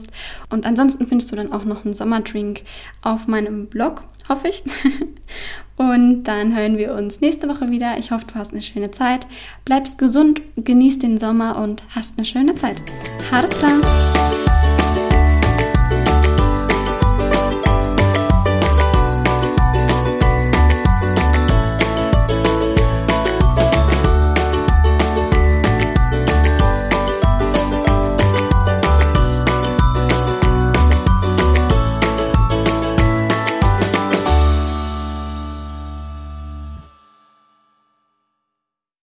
Und 0.51 0.67
ansonsten 0.67 1.07
findest 1.07 1.31
du 1.33 1.37
dann 1.37 1.53
auch 1.53 1.65
noch 1.65 1.85
einen 1.85 1.95
Sommerdrink 1.95 2.63
auf 3.03 3.27
meinem 3.27 3.67
Blog, 3.67 4.05
hoffe 4.29 4.49
ich. 4.49 4.63
Und 5.77 6.25
dann 6.25 6.57
hören 6.57 6.77
wir 6.77 6.95
uns 6.95 7.21
nächste 7.21 7.49
Woche 7.49 7.71
wieder. 7.71 7.99
Ich 7.99 8.11
hoffe, 8.11 8.27
du 8.27 8.35
hast 8.35 8.53
eine 8.53 8.63
schöne 8.63 8.91
Zeit. 8.91 9.29
Bleibst 9.65 9.97
gesund, 9.97 10.43
genießt 10.57 11.05
den 11.05 11.19
Sommer 11.19 11.63
und 11.63 11.85
hast 11.95 12.15
eine 12.19 12.25
schöne 12.25 12.57
Zeit. 12.57 12.83
Hartra! 13.31 14.48